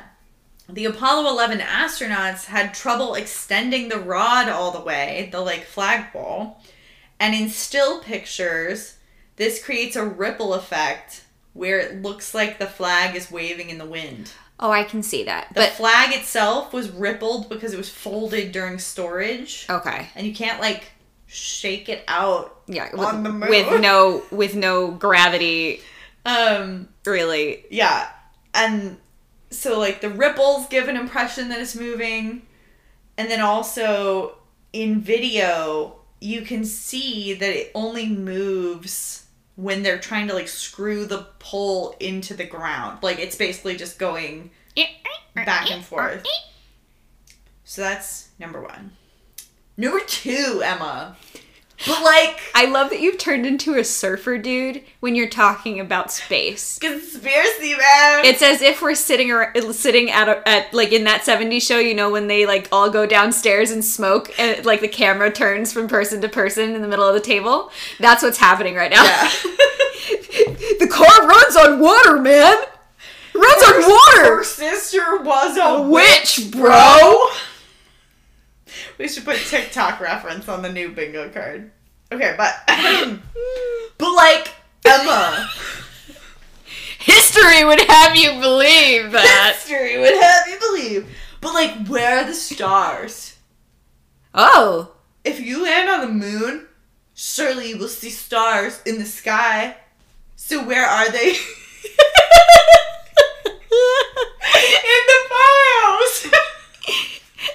[0.68, 6.58] the Apollo 11 astronauts had trouble extending the rod all the way, the like flagpole.
[7.20, 8.96] And in still pictures,
[9.36, 13.86] this creates a ripple effect where it looks like the flag is waving in the
[13.86, 14.32] wind.
[14.60, 15.50] Oh, I can see that.
[15.50, 19.66] The But flag itself was rippled because it was folded during storage.
[19.70, 20.86] okay, And you can't like
[21.28, 22.62] shake it out.
[22.68, 23.50] yeah, with, On the moon.
[23.50, 25.82] with no with no gravity,
[26.26, 27.66] Um really.
[27.70, 28.10] Yeah.
[28.54, 28.98] And
[29.52, 32.42] so like the ripples give an impression that it's moving.
[33.18, 34.38] And then also
[34.74, 39.27] in video you can see that it only moves
[39.58, 43.00] when they're trying to like screw the pole into the ground.
[43.02, 44.52] Like it's basically just going
[45.36, 46.26] back and forth.
[47.66, 48.92] So that's number 1.
[49.76, 51.18] Number 2, Emma.
[51.86, 56.12] But like I love that you've turned into a surfer dude when you're talking about
[56.12, 56.80] space.
[56.80, 58.26] conspiracy man.
[58.26, 61.78] It's as if we're sitting or sitting at a, at like in that 70s show,
[61.78, 65.72] you know, when they like all go downstairs and smoke and like the camera turns
[65.72, 67.72] from person to person in the middle of the table.
[68.00, 69.04] That's what's happening right now.
[69.04, 69.30] yeah.
[70.80, 72.56] the car runs on water, man.
[73.36, 73.90] It runs on Her
[74.34, 74.44] water.
[74.44, 76.70] sister was a witch, witch, bro.
[76.72, 77.26] bro.
[79.00, 81.70] We should put TikTok reference on the new bingo card.
[82.12, 82.56] Okay, but
[83.98, 85.48] but like Emma,
[87.00, 89.54] History would have you believe that.
[89.56, 91.08] history would have you believe.
[91.42, 93.38] But like, where are the stars?
[94.34, 94.94] Oh.
[95.24, 96.68] If you land on the moon,
[97.14, 99.78] surely you will see stars in the sky.
[100.36, 101.30] So where are they?
[104.88, 106.32] in the photos.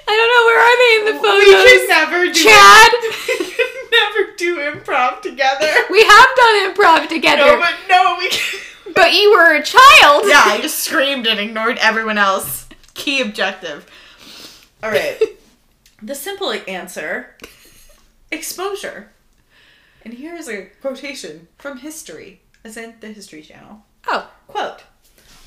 [0.08, 0.44] I don't know.
[0.48, 1.46] Where are they in the photos?
[1.46, 2.92] We can never do Chad?
[3.38, 5.72] we can never do improv together.
[5.90, 8.60] We have done improv together, No, but no, we can.
[8.94, 10.24] but you were a child.
[10.26, 12.68] Yeah, I just screamed and ignored everyone else.
[12.94, 13.86] Key objective.
[14.82, 15.20] All right.
[16.02, 17.36] the simple answer
[18.30, 19.10] exposure.
[20.04, 23.84] And here's a quotation from history, as in the History Channel.
[24.08, 24.30] Oh.
[24.48, 24.82] Quote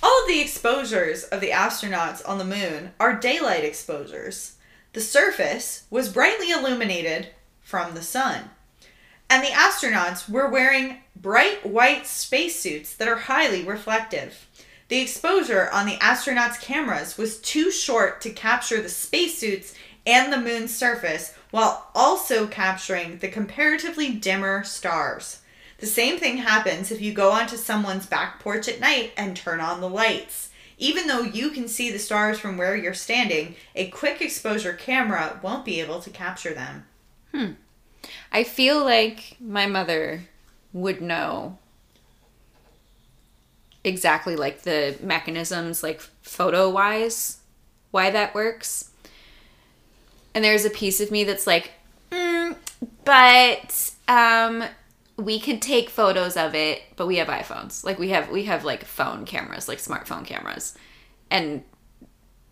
[0.06, 4.58] All of the exposures of the astronauts on the moon are daylight exposures.
[4.94, 8.52] The surface was brightly illuminated from the sun.
[9.32, 14.48] And the astronauts were wearing bright white spacesuits that are highly reflective.
[14.90, 19.74] The exposure on the astronauts' cameras was too short to capture the spacesuits
[20.06, 25.40] and the moon's surface while also capturing the comparatively dimmer stars.
[25.80, 29.60] The same thing happens if you go onto someone's back porch at night and turn
[29.60, 30.50] on the lights.
[30.78, 35.40] Even though you can see the stars from where you're standing, a quick exposure camera
[35.42, 36.86] won't be able to capture them.
[37.34, 37.52] Hmm.
[38.32, 40.22] I feel like my mother
[40.74, 41.58] would know
[43.84, 47.38] exactly like the mechanisms, like photo wise,
[47.92, 48.92] why that works.
[50.34, 51.72] And there's a piece of me that's like,
[52.12, 52.58] mm,
[53.06, 54.66] but um,
[55.18, 57.84] we could take photos of it, but we have iPhones.
[57.84, 60.76] Like we have we have like phone cameras, like smartphone cameras,
[61.32, 61.64] and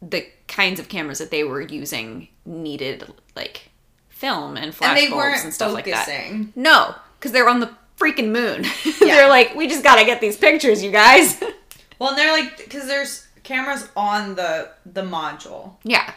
[0.01, 3.69] the kinds of cameras that they were using needed like
[4.09, 6.05] film and flash and they bulbs weren't and stuff like that.
[6.05, 6.53] focusing.
[6.55, 8.65] No, because they're on the freaking moon.
[9.01, 9.15] Yeah.
[9.15, 11.41] they're like, we just gotta get these pictures, you guys.
[11.99, 15.75] Well, and they're like because there's cameras on the the module.
[15.83, 16.13] yeah.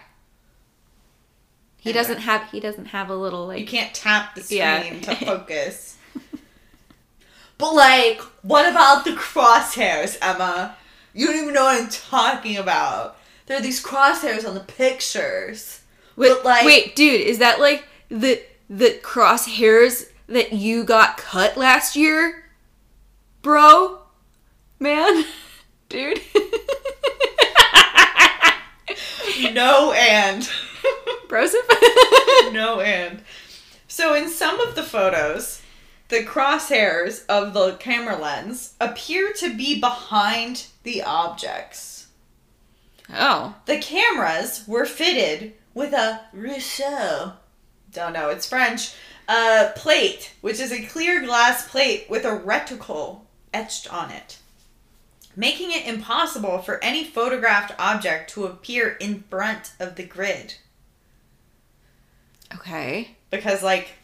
[1.78, 2.02] He Anyway.
[2.02, 2.50] doesn't have.
[2.50, 5.00] He doesn't have a little like You can't tap the screen Yeah.
[5.02, 5.95] to focus.
[7.58, 10.76] But like, what about the crosshairs, Emma?
[11.14, 13.16] You don't even know what I'm talking about.
[13.46, 15.80] There are these crosshairs on the pictures.
[16.16, 21.56] Wait, but, like- wait, dude, is that like the the crosshairs that you got cut
[21.56, 22.44] last year,
[23.42, 24.00] bro?
[24.78, 25.24] Man,
[25.88, 26.20] dude.
[29.52, 30.48] No and.
[31.28, 31.68] Broseph.
[32.52, 33.22] no and.
[33.88, 35.62] So in some of the photos,
[36.08, 42.06] the crosshairs of the camera lens appear to be behind the objects.
[43.12, 47.34] oh, The cameras were fitted with a Réseau,
[47.92, 48.94] don't know, it's French,
[49.28, 54.38] uh, plate, which is a clear glass plate with a reticle etched on it,
[55.34, 60.54] making it impossible for any photographed object to appear in front of the grid.
[62.54, 63.16] okay.
[63.30, 63.94] Because, like,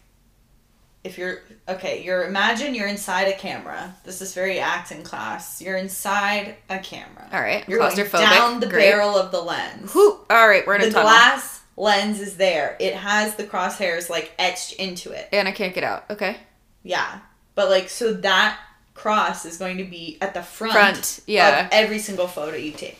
[1.04, 3.94] if you're okay, you're imagine you're inside a camera.
[4.04, 5.60] This is very acting class.
[5.60, 7.28] You're inside a camera.
[7.32, 7.68] All right.
[7.68, 8.20] You're going Claustrophobic.
[8.30, 8.90] down the Great.
[8.90, 9.92] barrel of the lens.
[9.92, 10.20] Whew.
[10.30, 12.76] All right, we're in the a tunnel, glass lens is there.
[12.78, 15.28] It has the crosshairs like etched into it.
[15.32, 16.04] and I can't get out.
[16.10, 16.36] Okay.
[16.84, 17.18] Yeah.
[17.54, 18.58] But like so that
[18.94, 21.64] cross is going to be at the front, Front, yeah.
[21.66, 22.98] of every single photo you take.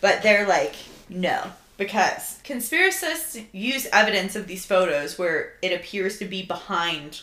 [0.00, 0.74] But they're like,
[1.10, 1.52] no.
[1.80, 7.22] Because conspiracists use evidence of these photos where it appears to be behind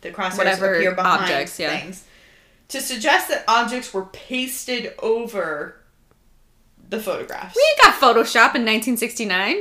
[0.00, 1.78] the crosshairs Whatever appear behind objects, yeah.
[1.78, 2.04] things.
[2.68, 5.76] To suggest that objects were pasted over
[6.88, 7.54] the photographs.
[7.54, 9.56] We ain't got Photoshop in 1969.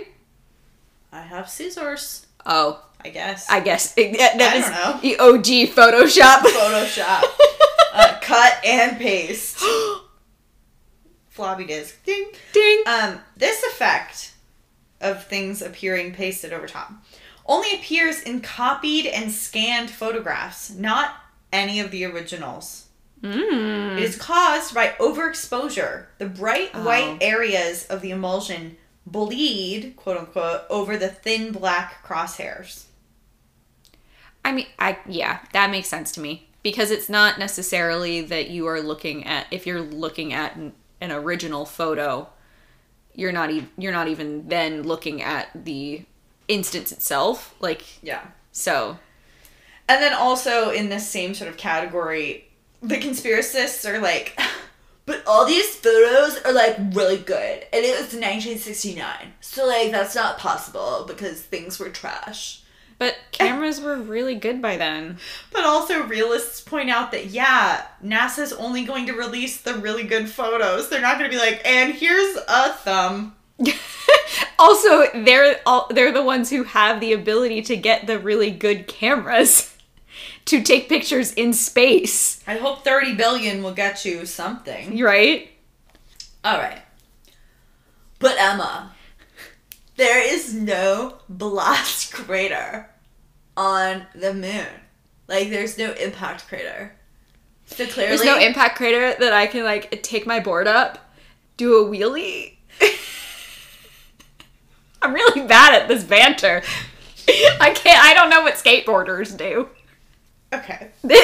[1.12, 3.50] I have scissors, Oh, I guess.
[3.50, 5.02] I guess it, that, that I is don't know.
[5.02, 6.38] the OG Photoshop.
[6.38, 7.24] Photoshop.
[7.94, 9.62] uh, cut and paste.
[11.32, 12.04] Floppy disk.
[12.06, 12.28] Ding.
[12.52, 12.84] Ding.
[12.86, 14.34] Um, this effect
[15.00, 16.92] of things appearing pasted over top
[17.46, 21.16] only appears in copied and scanned photographs, not
[21.52, 22.88] any of the originals.
[23.22, 23.98] Mm.
[23.98, 26.06] It is caused by overexposure.
[26.18, 26.84] The bright Oh.
[26.84, 32.84] white areas of the emulsion bleed, quote unquote, over the thin black crosshairs.
[34.44, 38.68] I mean, I yeah, that makes sense to me because it's not necessarily that you
[38.68, 40.58] are looking at if you're looking at
[41.02, 42.30] an, original photo,
[43.14, 46.06] you're not even you're not even then looking at the
[46.48, 47.56] instance itself.
[47.60, 48.22] Like Yeah.
[48.52, 48.98] so,
[49.90, 52.48] And then also in this same sort of category,
[52.82, 54.40] the conspiracists are like,
[55.06, 57.66] but all these photos are like really good.
[57.74, 59.34] And it was 1969.
[59.42, 62.61] So like that's not possible because things were trash.
[63.02, 65.18] But cameras were really good by then.
[65.52, 70.30] But also realists point out that yeah, NASA's only going to release the really good
[70.30, 70.88] photos.
[70.88, 73.36] They're not going to be like, and here's a thumb.
[74.60, 78.88] also, they're all they're the ones who have the ability to get the really good
[78.88, 79.76] cameras
[80.46, 85.00] to take pictures in space, I hope 30 billion will get you something.
[85.00, 85.50] right?
[86.44, 86.84] All right.
[88.20, 88.92] But Emma,
[89.96, 92.91] there is no blast crater
[93.62, 94.66] on the moon.
[95.28, 96.94] Like there's no impact crater.
[97.68, 101.14] So clearly There's no impact crater that I can like take my board up,
[101.58, 102.56] do a wheelie.
[105.02, 106.64] I'm really bad at this banter.
[107.60, 108.04] I can't.
[108.04, 109.70] I don't know what skateboarders do.
[110.54, 110.90] Okay.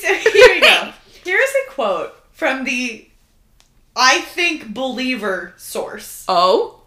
[0.00, 0.92] So here we go.
[1.24, 3.06] Here's a quote from the
[3.94, 6.24] I think believer source.
[6.26, 6.79] Oh,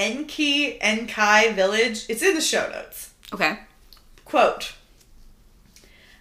[0.00, 2.06] Enki Enkai village.
[2.08, 3.12] It's in the show notes.
[3.34, 3.58] okay.
[4.24, 4.72] Quote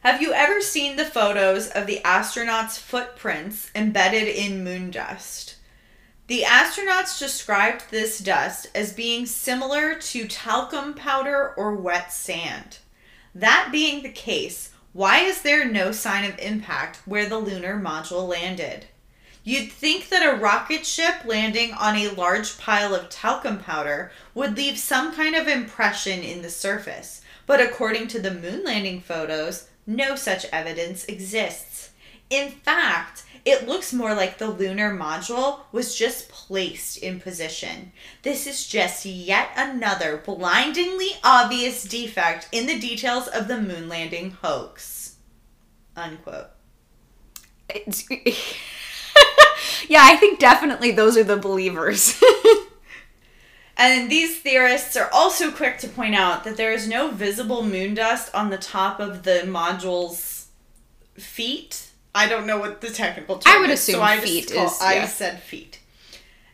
[0.03, 5.55] Have you ever seen the photos of the astronauts' footprints embedded in moon dust?
[6.27, 12.79] The astronauts described this dust as being similar to talcum powder or wet sand.
[13.33, 18.27] That being the case, why is there no sign of impact where the lunar module
[18.27, 18.87] landed?
[19.43, 24.57] You'd think that a rocket ship landing on a large pile of talcum powder would
[24.57, 29.69] leave some kind of impression in the surface, but according to the moon landing photos,
[29.87, 31.91] no such evidence exists.
[32.29, 37.91] In fact, it looks more like the lunar module was just placed in position.
[38.21, 44.31] This is just yet another blindingly obvious defect in the details of the moon landing
[44.41, 45.15] hoax.
[45.95, 46.49] Unquote.
[49.87, 52.21] Yeah, I think definitely those are the believers.
[53.81, 57.93] And these theorists are also quick to point out that there is no visible moon
[57.93, 60.47] dust on the top of the module's
[61.13, 61.89] feet.
[62.13, 64.65] I don't know what the technical term I would is, assume so I feet call-
[64.65, 65.79] is- I said feet.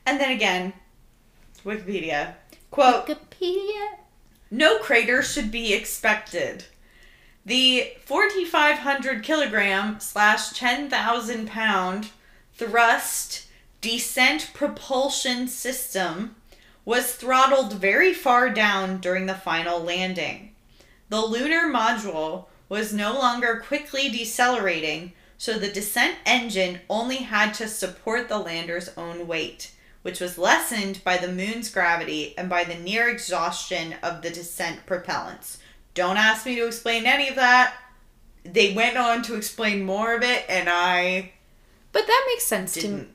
[0.06, 0.74] And then again,
[1.66, 2.36] Wikipedia.
[2.70, 3.88] Quote, Wikipedia.
[4.52, 6.66] no crater should be expected.
[7.44, 12.10] The 4,500 kilogram slash 10,000 pound
[12.56, 13.48] thrust
[13.82, 16.36] descent propulsion system
[16.86, 20.54] was throttled very far down during the final landing.
[21.10, 27.68] The lunar module was no longer quickly decelerating, so the descent engine only had to
[27.68, 32.76] support the lander's own weight, which was lessened by the moon's gravity and by the
[32.76, 35.58] near exhaustion of the descent propellants.
[35.94, 37.76] Don't ask me to explain any of that.
[38.44, 41.32] They went on to explain more of it, and I
[41.96, 43.08] But that makes sense didn't.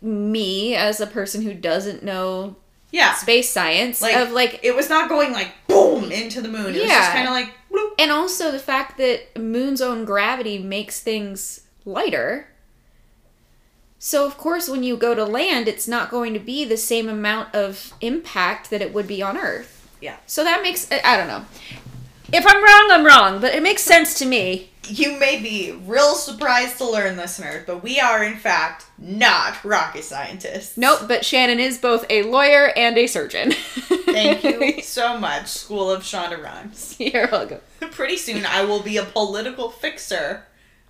[0.00, 2.54] to me as a person who doesn't know
[2.92, 6.66] Yeah, space science like, of like it was not going like boom into the moon.
[6.76, 7.12] It was just Yeah.
[7.12, 7.52] kind of like
[7.98, 12.46] and also the fact that moon's own gravity makes things lighter.
[13.98, 17.08] So of course when you go to land it's not going to be the same
[17.08, 19.90] amount of impact that it would be on earth.
[20.00, 20.16] Yeah.
[20.26, 21.44] So that makes I don't know.
[22.30, 24.70] If I'm wrong, I'm wrong, but it makes sense to me.
[24.86, 30.04] You may be real surprised to learn, listeners, but we are in fact not rocket
[30.04, 30.76] scientists.
[30.76, 33.52] Nope, but Shannon is both a lawyer and a surgeon.
[33.52, 36.96] Thank you so much, School of Shonda Rhimes.
[36.98, 37.60] You're welcome.
[37.92, 40.44] Pretty soon I will be a political fixer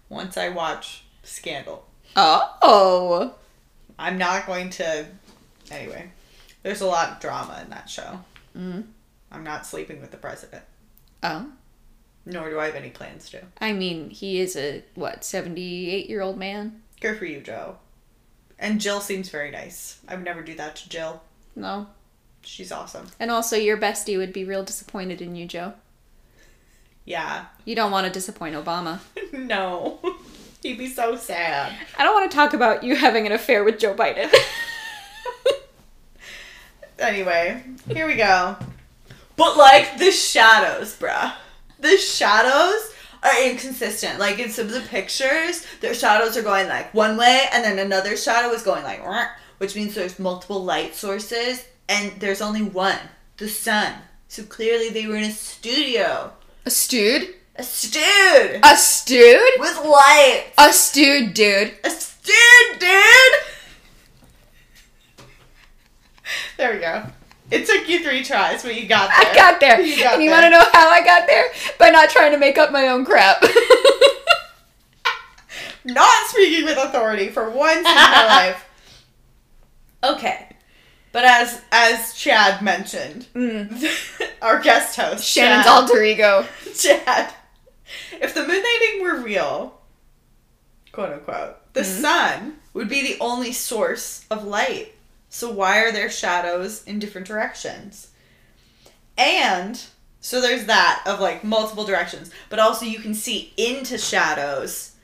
[0.08, 1.86] once I watch Scandal.
[2.16, 3.34] Oh.
[3.98, 5.06] I'm not going to.
[5.70, 6.10] Anyway,
[6.62, 8.20] there's a lot of drama in that show.
[8.56, 8.84] Mm.
[9.30, 10.62] I'm not sleeping with the president,
[11.22, 11.50] Oh.
[12.24, 13.40] nor do I have any plans to.
[13.60, 16.82] I mean, he is a what, 78-year-old man?
[17.00, 17.76] Good for you, Joe.
[18.58, 20.00] And Jill seems very nice.
[20.08, 21.22] I would never do that to Jill.
[21.56, 21.86] No.
[22.42, 23.08] She's awesome.
[23.18, 25.74] And also your bestie would be real disappointed in you, Joe.
[27.04, 27.46] Yeah.
[27.64, 29.00] You don't want to disappoint Obama.
[29.32, 29.98] no.
[30.62, 31.72] He'd be so sad.
[31.98, 34.32] I don't want to talk about you having an affair with Joe Biden.
[37.00, 38.56] Anyway, here we go.
[39.38, 41.32] But like the shadows, bruh.
[41.78, 44.18] The shadows are inconsistent.
[44.18, 47.78] Like in some of the pictures, their shadows are going like one way and then
[47.78, 49.00] another shadow is going like
[49.58, 52.98] which means there's multiple light sources and there's only one.
[53.36, 53.92] The sun.
[54.26, 56.32] So clearly they were in a studio.
[56.66, 57.34] A stewed?
[57.54, 58.60] A stewed!
[58.64, 59.52] A stewed?
[59.58, 60.46] With light.
[60.58, 61.74] A stewed dude.
[61.84, 63.34] A stewed, dude!
[66.56, 67.04] There we go.
[67.50, 69.32] It took you three tries, but you got there.
[69.32, 69.80] I got there.
[69.80, 71.46] You got and you want to know how I got there?
[71.78, 73.42] By not trying to make up my own crap.
[75.84, 78.64] Not speaking with authority for once in my life.
[80.04, 80.46] Okay.
[81.12, 83.26] But as as Chad mentioned,
[84.42, 85.34] our guest host, Mm.
[85.34, 86.46] Shannon's Chad, alter ego.
[86.78, 87.32] Chad,
[88.20, 89.80] if the moon landing were real,
[90.92, 92.00] quote unquote, the Mm-hmm.
[92.02, 94.92] sun would be the only source of light.
[95.28, 98.10] So why are there shadows in different directions?
[99.16, 99.80] And
[100.20, 104.94] so there's that of like multiple directions, but also you can see into shadows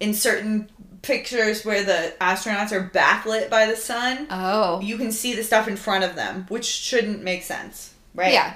[0.00, 0.70] in certain
[1.02, 4.26] pictures where the astronauts are backlit by the sun.
[4.30, 4.80] Oh.
[4.80, 8.32] You can see the stuff in front of them, which shouldn't make sense, right?
[8.32, 8.54] Yeah.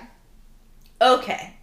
[1.00, 1.54] Okay.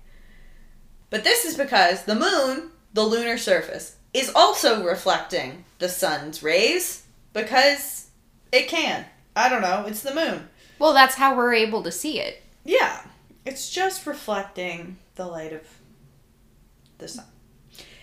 [1.10, 7.06] But this is because the moon, the lunar surface, is also reflecting the sun's rays
[7.34, 8.08] because
[8.52, 9.06] it can.
[9.40, 10.50] I don't know, it's the moon.
[10.80, 12.44] Well, that's how we're able to see it.
[12.66, 13.04] Yeah.
[13.46, 15.62] It's just reflecting the light of
[16.98, 17.24] the sun.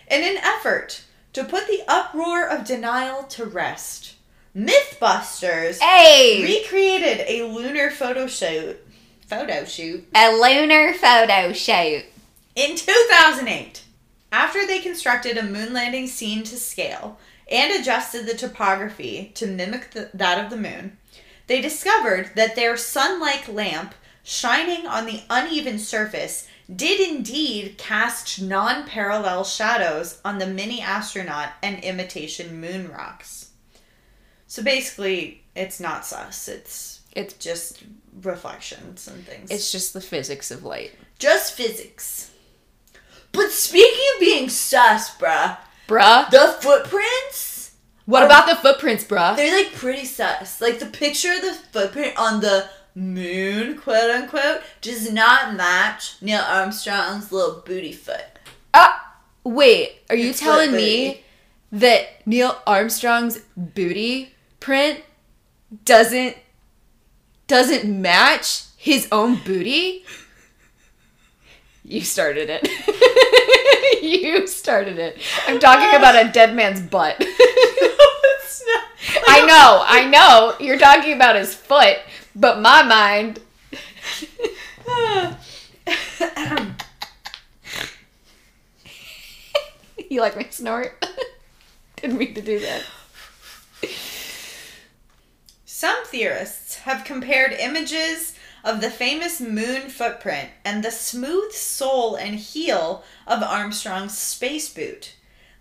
[0.09, 4.15] In an effort to put the uproar of denial to rest,
[4.55, 6.41] Mythbusters Hey!
[6.41, 8.79] recreated a lunar photo shoot.
[9.27, 12.03] Photo shoot A lunar photo shoot.
[12.55, 13.83] In 2008,
[14.31, 17.19] after they constructed a moon landing scene to scale
[17.51, 20.97] and adjusted the topography to mimic the, that of the moon,
[21.47, 28.41] they discovered that their sun like lamp shining on the uneven surface did indeed cast
[28.41, 33.51] non parallel shadows on the mini astronaut and imitation moon rocks.
[34.47, 37.83] So basically, it's not sus, it's It's just
[38.21, 39.49] reflections and things.
[39.51, 40.91] it's just the physics of light.
[41.19, 42.31] Just physics.
[43.31, 46.29] But speaking of being sus, bruh, Bruh.
[46.29, 47.46] the footprints,
[48.07, 49.35] What about the footprints, bruh?
[49.35, 50.61] they're like pretty sus.
[50.61, 56.39] Like the picture of the footprint on the moon, quote unquote, does not match Neil
[56.39, 58.23] Armstrong's little booty foot.
[58.73, 61.25] Ah, wait, are you It's telling me
[61.73, 65.01] that Neil Armstrong's booty print
[65.83, 66.37] doesn't
[67.47, 70.05] doesn't match his own booty?
[71.83, 74.01] You started it.
[74.03, 75.17] you started it.
[75.45, 77.17] I'm talking about a dead man's butt.
[78.99, 79.23] it's not.
[79.27, 80.55] I know, I know.
[80.59, 81.97] You're talking about his foot,
[82.35, 83.39] but my mind
[90.09, 91.05] You like my snort?
[91.97, 92.83] Didn't mean to do that.
[95.65, 98.33] Some theorists have compared images
[98.63, 105.13] of the famous moon footprint and the smooth sole and heel of Armstrong's space boot.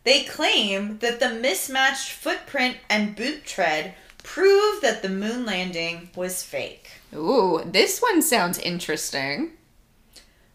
[0.06, 6.44] They claim that the mismatched footprint and boot tread prove that the moon landing was
[6.44, 6.88] fake.
[7.12, 9.50] Ooh, this one sounds interesting.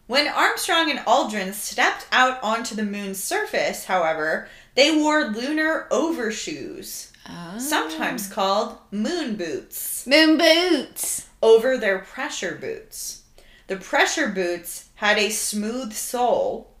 [0.06, 7.12] When Armstrong and Aldrin stepped out onto the moon's surface, however, they wore lunar overshoes,
[7.28, 7.58] oh.
[7.58, 10.06] sometimes called moon boots.
[10.06, 11.28] moon boots.
[11.42, 13.24] over their pressure boots.
[13.66, 16.71] The pressure boots had a smooth sole,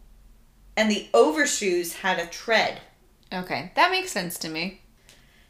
[0.76, 2.80] and the overshoes had a tread.
[3.32, 4.80] Okay, that makes sense to me.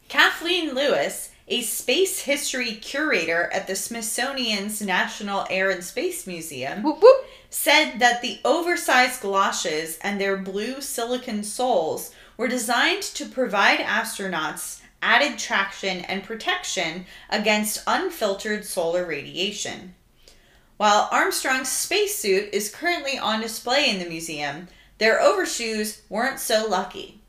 [0.07, 7.01] Kathleen Lewis, a space history curator at the Smithsonian's National Air and Space Museum, Whoop
[7.01, 7.25] whoop.
[7.49, 14.81] said that the oversized galoshes and their blue silicon soles were designed to provide astronauts
[15.01, 19.93] added traction and protection against unfiltered solar radiation.
[20.77, 24.69] While Armstrong's spacesuit is currently on display in the museum,
[25.03, 27.19] their overshoes weren't so lucky.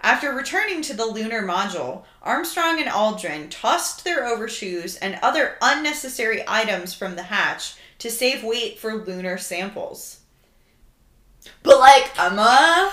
[0.00, 6.42] After returning to the lunar module, Armstrong and Aldrin tossed their overshoes and other unnecessary
[6.48, 10.22] items from the hatch to save weight for lunar samples.
[11.62, 12.92] But like Emma,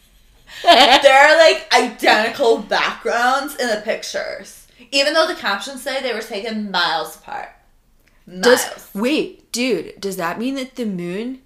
[0.62, 6.20] there are like identical backgrounds in the pictures, even though the captions say they were
[6.20, 7.48] taken miles apart.
[8.28, 8.42] Miles.
[8.42, 10.00] Does wait, dude?
[10.00, 11.42] Does that mean that the moon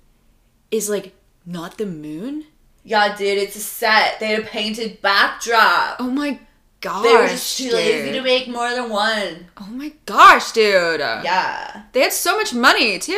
[0.70, 1.14] is like
[1.46, 2.44] not the moon?
[2.84, 4.18] yeah, dude, it's a set.
[4.18, 5.96] They had a painted backdrop.
[6.00, 6.38] Oh my
[6.80, 7.04] gosh!
[7.04, 9.46] they were just too lazy to make more than one.
[9.56, 11.00] Oh my gosh, dude!
[11.00, 11.84] Yeah.
[11.92, 13.14] They had so much money too.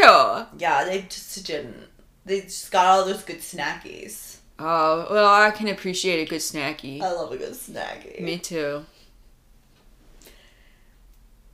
[0.59, 1.89] Yeah, they just didn't.
[2.27, 4.37] They just got all those good snackies.
[4.59, 7.01] Oh well, I can appreciate a good snacky.
[7.01, 8.21] I love a good snacky.
[8.21, 8.85] Me too.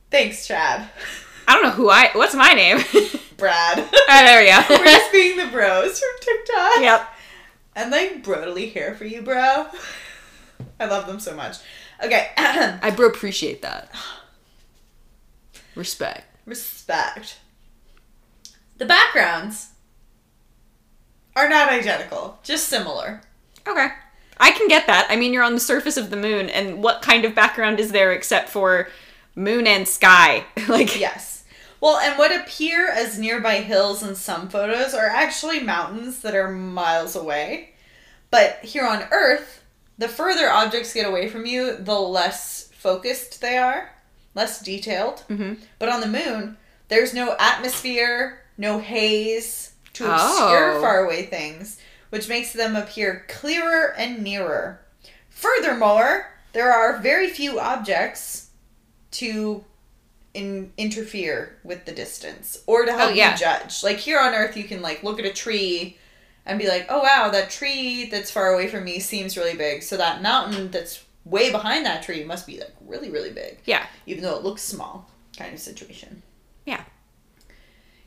[0.09, 0.89] Thanks, Chad.
[1.47, 2.09] I don't know who I.
[2.13, 2.79] What's my name?
[3.41, 3.89] Brad.
[4.13, 4.61] Ah, there we go.
[4.77, 6.81] We're just being the bros from TikTok.
[6.81, 7.09] yep.
[7.75, 9.67] And like brotally hair for you, bro.
[10.79, 11.57] I love them so much.
[12.03, 12.29] Okay.
[12.37, 13.89] I bro appreciate that.
[15.75, 16.25] Respect.
[16.45, 17.37] Respect.
[18.77, 19.69] The backgrounds
[21.35, 23.21] are not identical, just similar.
[23.65, 23.87] Okay.
[24.37, 25.07] I can get that.
[25.09, 27.91] I mean, you're on the surface of the moon, and what kind of background is
[27.91, 28.89] there except for
[29.35, 30.45] moon and sky?
[30.67, 31.30] like, Yes.
[31.81, 36.47] Well, and what appear as nearby hills in some photos are actually mountains that are
[36.49, 37.71] miles away.
[38.29, 39.63] But here on Earth,
[39.97, 43.89] the further objects get away from you, the less focused they are,
[44.35, 45.23] less detailed.
[45.29, 45.59] Mhm.
[45.79, 46.57] But on the moon,
[46.87, 50.81] there's no atmosphere, no haze to obscure Oh.
[50.81, 51.77] faraway things,
[52.11, 54.79] which makes them appear clearer and nearer.
[55.29, 58.47] Furthermore, there are very few objects
[59.11, 59.65] to
[60.33, 63.31] in, interfere with the distance or to help Oh, yeah.
[63.33, 63.83] you judge.
[63.83, 65.97] Like here on Earth, you can like look at a tree
[66.45, 69.83] and be like, "Oh wow, that tree that's far away from me seems really big."
[69.83, 73.85] So that mountain that's way behind that tree must be like really really big yeah.
[74.07, 75.07] even though it looks small
[75.37, 76.23] kind of situation.
[76.65, 76.83] Yeah.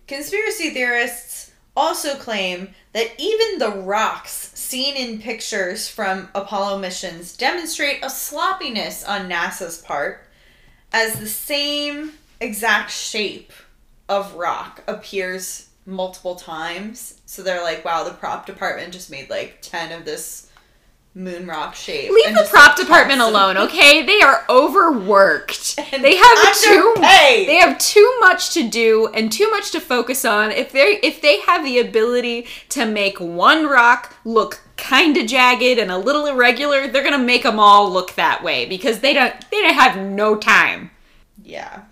[0.06, 8.04] Conspiracy theorists also claim that even the rocks seen in pictures from Apollo missions demonstrate
[8.04, 10.26] a sloppiness on NASA's part,
[10.94, 13.52] as the same exact shape
[14.08, 17.20] of rock appears multiple times.
[17.26, 20.50] So they're like, wow, the prop department just made like 10 of this
[21.14, 22.10] moon rock shape.
[22.10, 24.04] Leave the prop like, department alone, okay?
[24.04, 25.78] They are overworked.
[25.94, 30.50] They have too they have too much to do and too much to focus on.
[30.50, 35.78] If they if they have the ability to make one rock look kind of jagged
[35.78, 39.14] and a little irregular, they're going to make them all look that way because they
[39.14, 40.90] don't they don't have no time.
[41.42, 41.82] Yeah.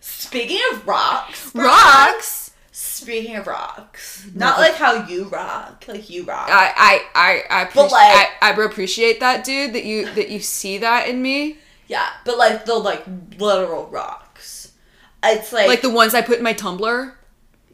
[0.00, 2.39] Speaking of rocks, Rocks.
[3.00, 4.38] Speaking of rocks, mm-hmm.
[4.38, 6.48] not like how you rock, like you rock.
[6.50, 10.28] I I I I, appreci- But, like- I, I appreciate that dude that you that
[10.30, 11.58] you see that in me.
[11.88, 13.04] yeah, but like the like
[13.38, 14.72] literal rocks.
[15.22, 17.14] It's like, Like the ones I put in my tumbler.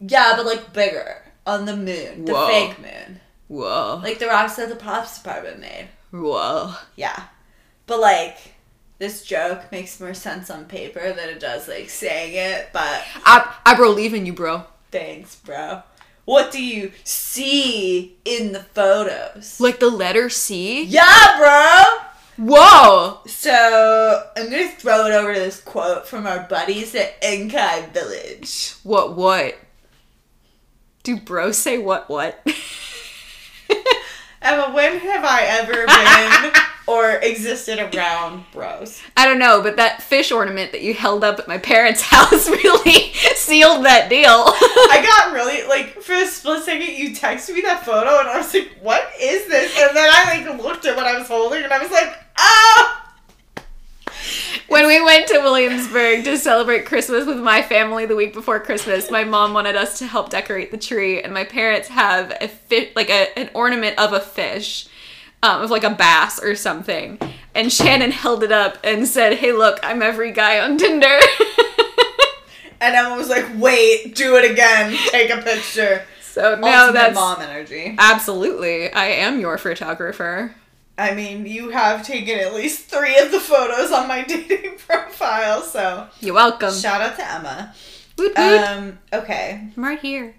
[0.01, 2.47] yeah, but like bigger on the moon, the Whoa.
[2.49, 4.01] fake moon, Whoa.
[4.03, 5.89] like the rocks that the props department made.
[6.11, 6.75] Whoa.
[6.97, 7.25] Yeah,
[7.87, 8.37] but like
[8.99, 12.71] this joke makes more sense on paper than it does like saying it.
[12.73, 14.65] But I I bro leaving you, bro.
[14.91, 15.83] Thanks, bro.
[16.25, 19.61] What do you see in the photos?
[19.61, 20.83] Like the letter C.
[20.83, 22.47] Yeah, bro.
[22.49, 23.21] Whoa.
[23.27, 28.75] So I'm gonna throw it over to this quote from our buddies at Enkai Village.
[28.83, 29.57] What what?
[31.03, 32.45] Do bros say what what?
[34.43, 39.03] Emma, when have I ever been or existed around bros?
[39.17, 42.49] I don't know, but that fish ornament that you held up at my parents' house
[42.49, 44.27] really sealed that deal.
[44.29, 48.39] I got really like for a split second you texted me that photo and I
[48.39, 49.79] was like, what is this?
[49.79, 52.97] And then I like looked at what I was holding and I was like, ah
[54.69, 59.11] when we went to Williamsburg to celebrate Christmas with my family the week before Christmas,
[59.11, 62.91] my mom wanted us to help decorate the tree, and my parents have a fish,
[62.97, 64.89] like a, an ornament of a fish,
[65.43, 67.19] um, of like a bass or something.
[67.55, 71.19] And Shannon held it up and said, "Hey, look, I'm every guy on Tinder."
[72.79, 74.95] And Emma was like, wait, do it again.
[75.09, 76.05] Take a picture.
[76.21, 77.97] so now that's mom energy.
[77.99, 78.93] absolutely.
[78.93, 80.55] I am your photographer.
[80.99, 85.63] I mean, you have taken at least three of the photos on my dating profile,
[85.63, 86.73] so You're welcome.
[86.75, 87.75] shout out to Emma.
[88.19, 88.61] Woot woot.
[88.61, 89.69] Um, okay.
[89.75, 90.35] I'm right here.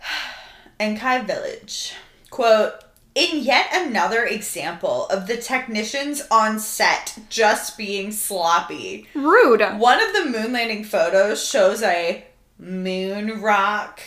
[0.80, 1.94] Enkai Village.
[2.30, 2.74] Quote,
[3.14, 9.60] in yet another example of the technicians on set just being sloppy, Rude.
[9.78, 12.24] one of the moon landing photos shows a
[12.58, 14.00] moon rock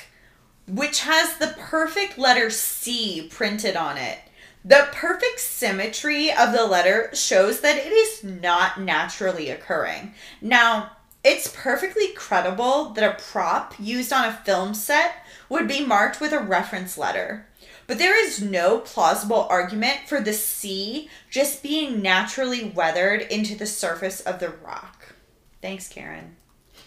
[0.68, 4.20] which has the perfect letter C printed on it.
[4.66, 10.14] The perfect symmetry of the letter shows that it is not naturally occurring.
[10.42, 10.92] Now,
[11.24, 15.16] it's perfectly credible that a prop used on a film set
[15.50, 17.46] would be marked with a reference letter.
[17.88, 23.66] But there is no plausible argument for the sea just being naturally weathered into the
[23.66, 25.14] surface of the rock.
[25.62, 26.36] Thanks, Karen.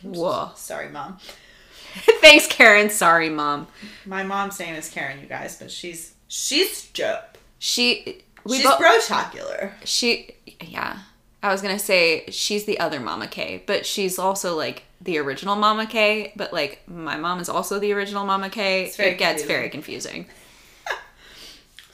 [0.02, 0.50] Whoa.
[0.54, 1.18] Sorry, mom.
[2.20, 2.90] Thanks, Karen.
[2.90, 3.66] Sorry, mom.
[4.04, 7.38] My mom's name is Karen, you guys, but she's she's dope.
[7.58, 8.22] She.
[8.44, 9.72] We she's bo- brotacular.
[9.84, 10.30] she.
[10.62, 10.98] Yeah.
[11.42, 15.56] I was gonna say she's the other Mama K, but she's also like the original
[15.56, 16.32] Mama K.
[16.36, 18.84] But like my mom is also the original Mama K.
[18.84, 19.46] It gets confusing.
[19.48, 20.26] very confusing.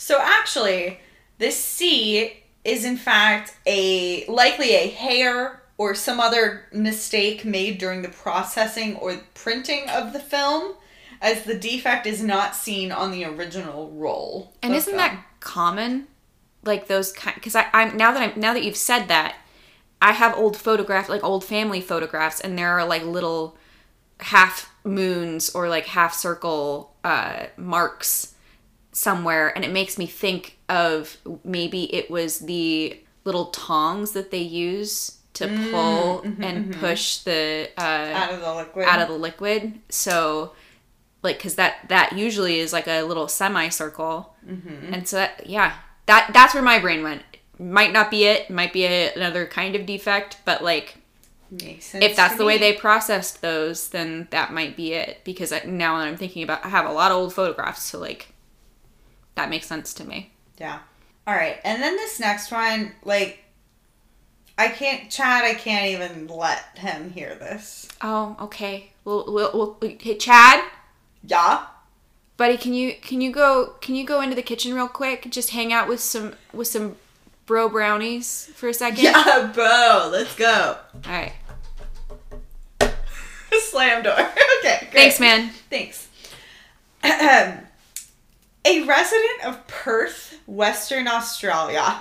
[0.03, 0.99] So actually,
[1.39, 8.03] this C is in fact a likely a hair or some other mistake made during
[8.03, 10.75] the processing or printing of the film,
[11.21, 14.53] as the defect is not seen on the original roll.
[14.61, 14.99] And isn't film.
[14.99, 16.09] that common?
[16.65, 19.37] Like those kind because I I'm now that I'm now that you've said that,
[20.03, 23.57] I have old photographs like old family photographs and there are like little
[24.19, 28.32] half moons or like half circle uh marks
[28.93, 34.43] somewhere and it makes me think of maybe it was the little tongs that they
[34.43, 38.87] use to pull and push the uh out of the liquid?
[38.87, 39.81] out of the liquid.
[39.89, 40.53] So,
[41.23, 44.93] like, because that that usually is like a little semicircle, mm-hmm.
[44.93, 45.75] and so that yeah,
[46.07, 47.23] that that's where my brain went.
[47.59, 48.51] Might not be it.
[48.51, 50.97] Might be a, another kind of defect, but like
[51.59, 55.21] if that's the way they processed those, then that might be it.
[55.25, 57.99] Because I, now that I'm thinking about, I have a lot of old photographs, so
[57.99, 58.33] like
[59.35, 60.31] that makes sense to me.
[60.59, 60.81] Yeah.
[61.27, 61.59] All right.
[61.65, 63.39] And then this next one, like,
[64.59, 67.89] I can't, Chad, I can't even let him hear this.
[68.03, 68.91] Oh, okay.
[69.05, 70.63] We'll, we'll, we'll hey, Chad,
[71.25, 71.67] Yeah.
[72.37, 75.27] buddy, can you can you go can you go into the kitchen real quick?
[75.31, 76.97] Just hang out with some with some
[77.47, 79.03] bro brownies for a second.
[79.03, 80.09] Yeah, bro.
[80.13, 80.77] Let's go.
[80.95, 81.33] All right.
[83.71, 84.13] Slam door.
[84.59, 84.79] okay.
[84.81, 84.93] Great.
[84.93, 85.51] Thanks, man.
[85.71, 86.09] Thanks.
[87.05, 87.59] Um,
[88.65, 92.01] A resident of Perth, Western Australia,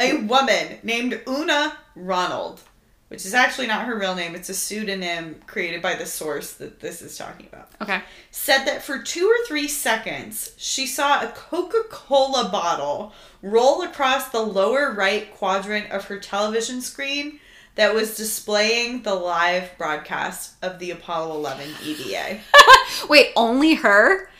[0.00, 2.60] a woman named Una Ronald,
[3.08, 6.80] which is actually not her real name, it's a pseudonym created by the source that
[6.80, 8.00] this is talking about, Okay.
[8.30, 13.12] said that for two or three seconds she saw a Coca Cola bottle
[13.42, 17.40] roll across the lower right quadrant of her television screen
[17.74, 22.40] that was displaying the live broadcast of the Apollo 11 EVA.
[23.08, 24.30] Wait, only her?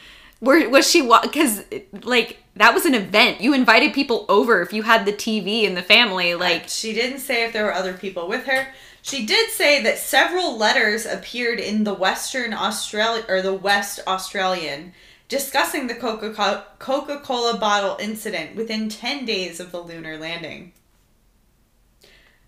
[0.45, 1.03] Where was she?
[1.03, 1.64] Because
[2.03, 3.40] like that was an event.
[3.40, 6.34] You invited people over if you had the TV in the family.
[6.34, 8.68] Like, she didn't say if there were other people with her.
[9.03, 14.95] She did say that several letters appeared in the Western Australia or the West Australian
[15.28, 20.72] discussing the Coca-Cola, Coca Cola bottle incident within 10 days of the lunar landing.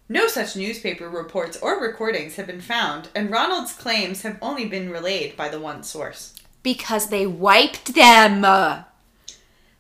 [0.08, 4.88] No such newspaper reports or recordings have been found, and Ronald's claims have only been
[4.88, 6.34] relayed by the one source.
[6.66, 8.40] Because they wiped them.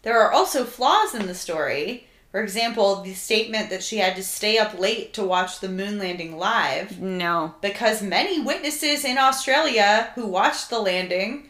[0.02, 2.06] There are also flaws in the story.
[2.30, 5.98] For example, the statement that she had to stay up late to watch the moon
[5.98, 7.56] landing live No.
[7.60, 11.48] because many witnesses in Australia who watched the landing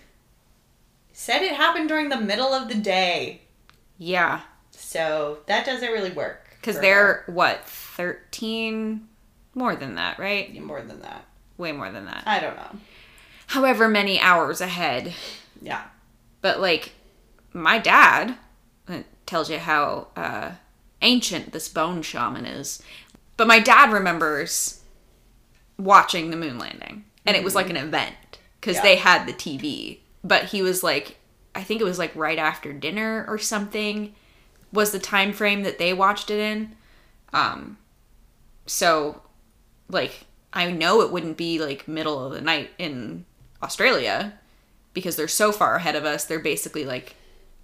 [1.13, 3.43] said it happened during the middle of the day.
[3.99, 4.41] Yeah.
[4.71, 6.49] So that doesn't really work.
[6.59, 9.07] Because they're what thirteen?
[9.55, 10.57] More than that, right?
[10.57, 10.63] her.
[10.63, 11.27] more than that.
[11.59, 12.23] Way more than that.
[12.27, 12.81] I don't know.
[13.47, 15.15] However many hours ahead.
[15.63, 15.83] Yeah.
[16.43, 16.93] But like,
[17.53, 18.37] my dad
[19.25, 20.53] tells you how uh,
[21.03, 22.83] ancient this bone shaman is.
[23.37, 24.83] But my dad remembers
[25.79, 28.15] watching the moon landing, and it was like an event
[28.61, 28.83] because Yeah.
[28.83, 29.99] they had the TV.
[30.25, 31.19] But he was like,
[31.55, 34.15] I think it was like right after dinner or something
[34.73, 36.77] was the time frame that they watched it in.
[37.33, 37.79] Um,
[38.67, 39.23] so
[39.89, 43.25] like I know it wouldn't be like middle of the night in
[43.63, 44.35] Australia
[44.93, 46.25] because they're so far ahead of us.
[46.25, 47.15] They're basically like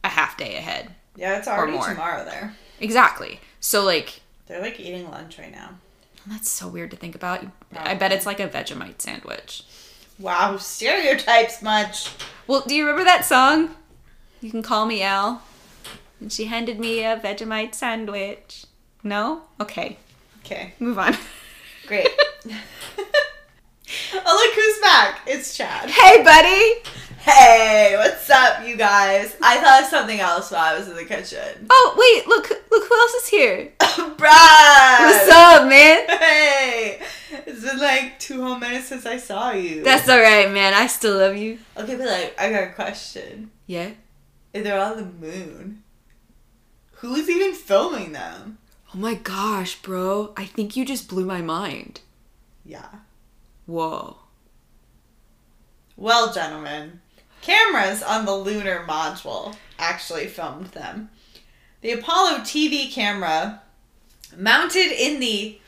[0.04, 0.94] a half day ahead.
[1.16, 2.54] Yeah, it's already tomorrow there.
[2.80, 3.40] Exactly.
[3.60, 5.70] So like They're like eating lunch right now.
[6.18, 7.44] Oh, that's so weird to think about.
[7.44, 9.64] Oh, I bet it's like a Vegemite sandwich.
[10.18, 12.10] Wow, stereotypes much.
[12.46, 13.74] Well, do you remember that song?
[14.40, 15.42] You can call me Al.
[16.20, 18.66] And she handed me a Vegemite sandwich.
[19.02, 19.42] No?
[19.60, 19.98] Okay.
[20.44, 21.16] Okay, Move on.
[21.86, 22.08] great.
[24.14, 25.20] oh, look who's back.
[25.26, 25.90] It's Chad.
[25.90, 26.82] hey, buddy.
[27.22, 29.36] Hey, what's up, you guys?
[29.40, 31.66] I thought of something else while I was in the kitchen.
[31.70, 33.72] Oh, wait, look look who else is here.
[34.16, 35.00] Brad!
[35.00, 36.08] What's up, man?
[36.08, 37.00] Hey!
[37.46, 39.84] It's been like two whole minutes since I saw you.
[39.84, 40.74] That's all right, man.
[40.74, 41.58] I still love you.
[41.76, 43.50] okay, but like, I got a question.
[43.66, 43.90] Yeah.
[44.52, 45.84] If they're on the moon,
[46.94, 48.58] who's even filming them?
[48.94, 50.32] Oh my gosh, bro.
[50.36, 52.00] I think you just blew my mind.
[52.64, 52.88] Yeah.
[53.72, 54.18] Whoa.
[55.96, 57.00] Well, gentlemen,
[57.40, 61.08] cameras on the lunar module actually filmed them.
[61.80, 63.62] The Apollo TV camera,
[64.36, 65.58] mounted in the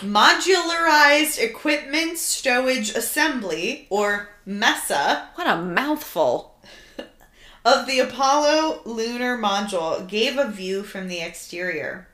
[0.00, 6.56] Modularized Equipment Stowage Assembly, or MESA, What a mouthful.
[7.64, 12.08] of the Apollo lunar module, gave a view from the exterior.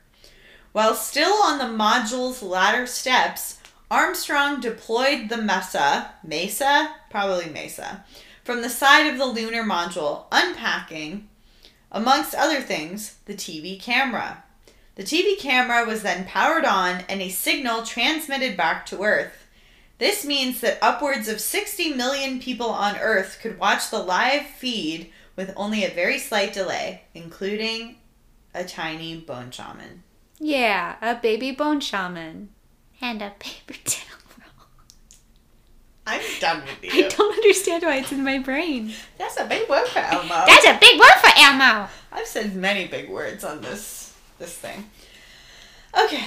[0.73, 3.58] While still on the module's ladder steps,
[3.91, 8.05] Armstrong deployed the MESA, MESA, probably MESA,
[8.43, 11.27] from the side of the lunar module, unpacking,
[11.91, 14.43] amongst other things, the TV camera.
[14.93, 19.47] The TV camera was then powered on and a signal transmitted back to Earth.
[19.97, 25.11] This means that upwards of 60 million people on Earth could watch the live feed
[25.35, 27.97] with only a very slight delay, including
[28.53, 30.03] a tiny bone shaman.
[30.37, 32.49] Yeah, a baby bone shaman.
[33.01, 34.67] And a paper towel roll.
[36.07, 37.05] I'm done with you.
[37.05, 38.93] I don't understand why it's in my brain.
[39.17, 40.43] That's a big word for Elmo.
[40.45, 41.87] That's a big word for Elmo.
[42.11, 44.89] I've said many big words on this this thing.
[45.97, 46.25] Okay.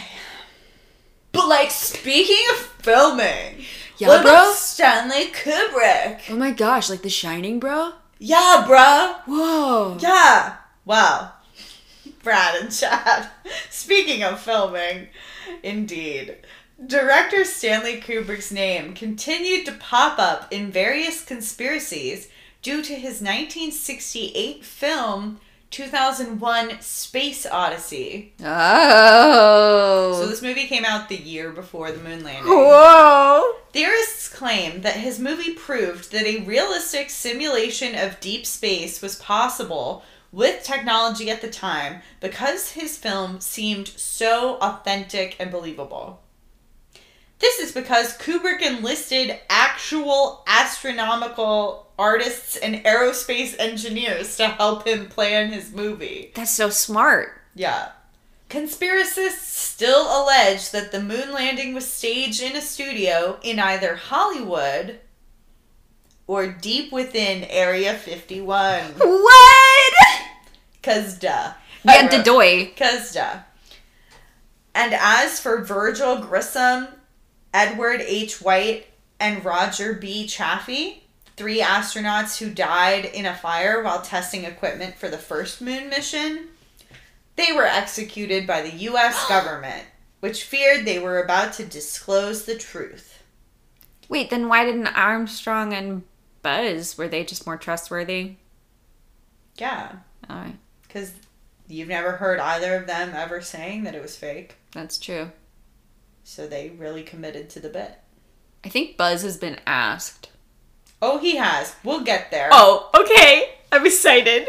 [1.33, 3.65] But like speaking of filming,
[3.99, 4.33] Yeah, what bro?
[4.33, 6.21] about Stanley Kubrick?
[6.31, 7.93] Oh my gosh, like The Shining, bro?
[8.19, 9.21] Yeah, bruh.
[9.27, 9.97] Whoa.
[9.99, 10.57] Yeah.
[10.85, 11.33] Wow.
[12.23, 13.29] Brad and Chad.
[13.71, 15.09] Speaking of filming,
[15.63, 16.37] indeed.
[16.85, 22.29] Director Stanley Kubrick's name continued to pop up in various conspiracies
[22.61, 25.39] due to his 1968 film
[25.71, 28.35] 2001 Space Odyssey.
[28.43, 30.19] Oh.
[30.21, 32.53] So this movie came out the year before the moon landing.
[32.53, 33.55] Whoa.
[33.73, 40.03] Theorists claim that his movie proved that a realistic simulation of deep space was possible
[40.33, 46.22] with technology at the time because his film seemed so authentic and believable.
[47.43, 55.51] This is because Kubrick enlisted actual astronomical artists and aerospace engineers to help him plan
[55.51, 56.31] his movie.
[56.37, 57.33] That's so smart.
[57.57, 57.91] Yeah.
[58.49, 65.01] Conspiracists still allege that the moon landing was staged in a studio in either Hollywood
[66.29, 68.85] or deep within Area 51.
[68.99, 69.95] What?
[70.81, 71.55] Cause duh.
[71.85, 72.77] Yeah, Dadoy.
[72.77, 73.39] Cause duh.
[74.77, 76.87] And as for Virgil Grissom,
[77.53, 78.41] Edward H.
[78.41, 78.87] White,
[79.23, 80.27] and Roger B.
[80.27, 81.05] Chaffee,
[81.37, 86.49] three astronauts who died in a fire while testing equipment for the first moon mission,
[87.37, 89.85] they were executed by the US government,
[90.21, 93.23] which feared they were about to disclose the truth.
[94.09, 96.03] Wait, then why didn't Armstrong and
[96.43, 98.35] Buzz, were they just more trustworthy?
[99.57, 99.93] Yeah,
[100.83, 101.13] because
[101.69, 105.31] you've never heard either of them ever saying that it was fake, that's true.
[106.25, 107.99] So they really committed to the bit.
[108.65, 110.31] I think Buzz has been asked.
[111.01, 111.75] Oh, he has.
[111.83, 112.49] We'll get there.
[112.53, 113.55] Oh, okay.
[113.73, 114.49] I'm excited.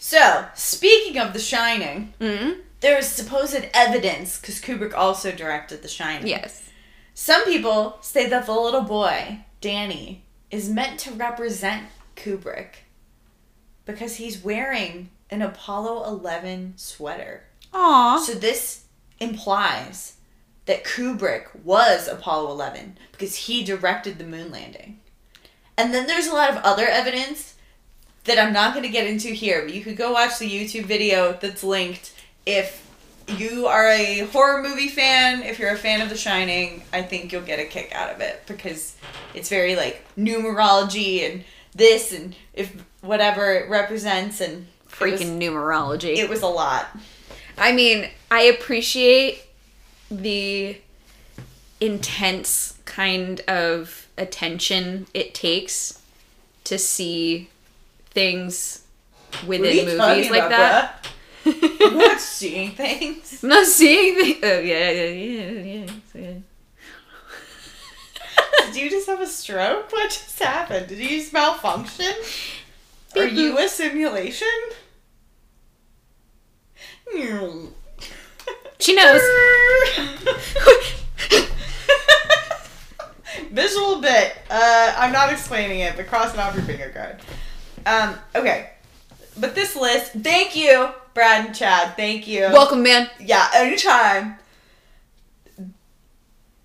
[0.00, 2.60] So, speaking of The Shining, Mm?
[2.80, 6.26] there is supposed evidence because Kubrick also directed The Shining.
[6.26, 6.68] Yes.
[7.14, 11.86] Some people say that the little boy, Danny, is meant to represent
[12.16, 12.74] Kubrick
[13.84, 17.44] because he's wearing an Apollo 11 sweater.
[17.72, 18.18] Aw.
[18.20, 18.84] So, this
[19.20, 20.14] implies
[20.68, 25.00] that Kubrick was Apollo 11 because he directed the moon landing.
[25.78, 27.54] And then there's a lot of other evidence
[28.24, 30.84] that I'm not going to get into here, but you could go watch the YouTube
[30.84, 32.12] video that's linked
[32.44, 32.86] if
[33.28, 37.32] you are a horror movie fan, if you're a fan of The Shining, I think
[37.32, 38.94] you'll get a kick out of it because
[39.34, 41.44] it's very like numerology and
[41.74, 44.66] this and if whatever it represents and
[45.00, 46.16] it was- Freaking numerology.
[46.16, 46.88] it was a lot.
[47.56, 49.42] I mean, I appreciate
[50.10, 50.78] the
[51.80, 56.02] intense kind of attention it takes
[56.64, 57.48] to see
[58.10, 58.84] things
[59.46, 61.02] within movies like that.
[61.02, 61.08] bruh?
[61.80, 63.42] I'm not seeing things.
[63.42, 64.38] I'm not seeing the.
[64.42, 65.90] Oh yeah, yeah, yeah, yeah.
[66.14, 66.34] yeah.
[68.66, 69.90] Did you just have a stroke?
[69.92, 70.88] What just happened?
[70.88, 72.12] Did you just malfunction?
[73.16, 74.48] Are you a simulation?
[77.14, 77.70] Mm.
[78.80, 79.20] She knows.
[83.50, 84.36] Visual bit.
[84.50, 87.16] Uh, I'm not explaining it, but cross it off your finger card.
[87.86, 88.70] Um, okay.
[89.38, 91.96] But this list, thank you, Brad and Chad.
[91.96, 92.42] Thank you.
[92.52, 93.08] Welcome, man.
[93.20, 94.36] yeah, anytime.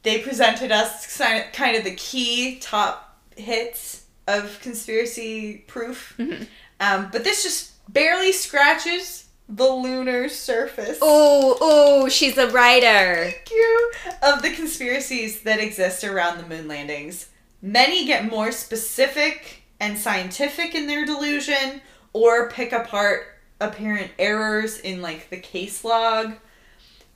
[0.04, 6.14] They presented us kind of the key top hits of conspiracy proof.
[6.18, 6.48] Mhm.
[6.80, 10.98] Um, but this just barely scratches the lunar surface.
[11.02, 13.32] Oh, oh, she's a writer.
[13.32, 13.92] Thank you.
[14.22, 17.30] Of the conspiracies that exist around the moon landings.
[17.62, 21.82] Many get more specific and scientific in their delusion
[22.14, 23.28] or pick apart
[23.60, 26.34] apparent errors in like the case log.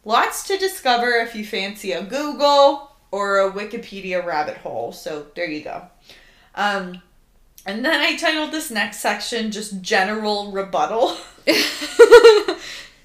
[0.05, 4.91] Lots to discover if you fancy a Google or a Wikipedia rabbit hole.
[4.91, 5.87] So there you go.
[6.55, 7.01] Um,
[7.67, 11.17] and then I titled this next section just General Rebuttal.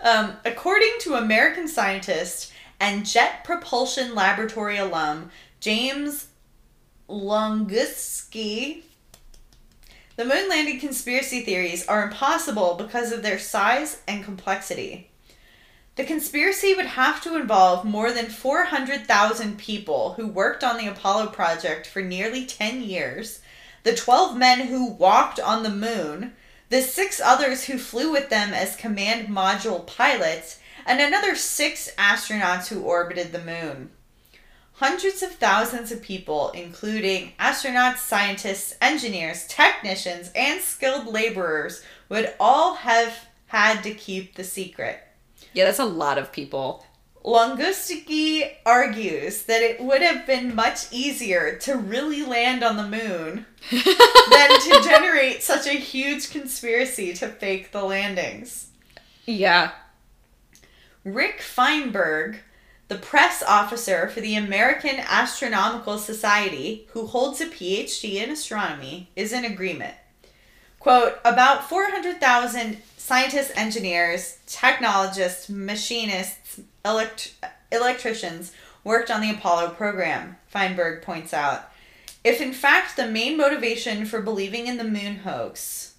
[0.03, 6.27] Um, according to American scientist and Jet Propulsion Laboratory alum James
[7.09, 8.83] Longuski,
[10.17, 15.09] the moon landing conspiracy theories are impossible because of their size and complexity.
[15.95, 21.29] The conspiracy would have to involve more than 400,000 people who worked on the Apollo
[21.29, 23.41] project for nearly 10 years,
[23.83, 26.33] the 12 men who walked on the moon,
[26.69, 32.69] the six others who flew with them as command module pilots, and another six astronauts
[32.69, 33.91] who orbited the moon.
[34.75, 42.75] Hundreds of thousands of people, including astronauts, scientists, engineers, technicians, and skilled laborers, would all
[42.75, 45.01] have had to keep the secret.
[45.53, 46.85] Yeah, that's a lot of people.
[47.25, 53.47] Longuski argues that it would have been much easier to really land on the moon
[53.71, 58.69] than to generate such a huge conspiracy to fake the landings.
[59.25, 59.71] Yeah.
[61.05, 62.39] Rick Fienberg,
[62.89, 69.33] the press officer for the American Astronomical Society, who holds a PhD in astronomy, is
[69.33, 69.95] in agreement.
[70.81, 77.35] Quote, about 400,000 scientists, engineers, technologists, machinists, elect-
[77.71, 78.53] electricians
[78.85, 81.71] worked on the Apollo program, Fienberg points out.
[82.25, 85.95] If in fact the main motivation for believing in the moon hoax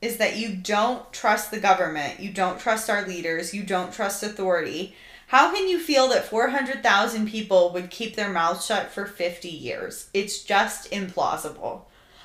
[0.00, 4.22] is that you don't trust the government, you don't trust our leaders, you don't trust
[4.22, 4.94] authority,
[5.30, 10.08] how can you feel that 400,000 people would keep their mouths shut for 50 years?
[10.12, 11.82] It's just implausible.